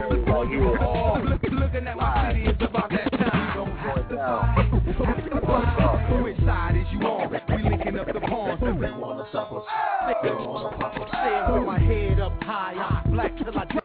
Looking 1.54 1.88
at 1.88 1.96
my 1.98 2.32
city, 2.32 2.46
it's 2.48 2.62
about 2.64 2.90
that 2.90 3.12
time. 3.12 3.56
Don't 3.56 3.78
have 3.78 4.10
to 4.10 4.16
fight. 5.46 6.24
Which 6.24 6.40
side 6.40 6.76
is 6.78 6.88
you 6.92 7.00
on? 7.06 7.32
We 7.32 7.38
linking 7.70 8.00
up 8.00 8.08
the 8.08 8.20
pawns. 8.22 8.62
Wanna 8.62 9.26
suffer. 9.32 9.62
Wanna 10.24 10.78
pop 10.78 10.98
up. 10.98 11.54
With 11.54 11.66
my 11.66 11.80
head 11.80 12.20
up 12.20 12.42
high. 12.42 13.04
Black 13.12 13.38
till 13.38 13.58
I 13.58 13.66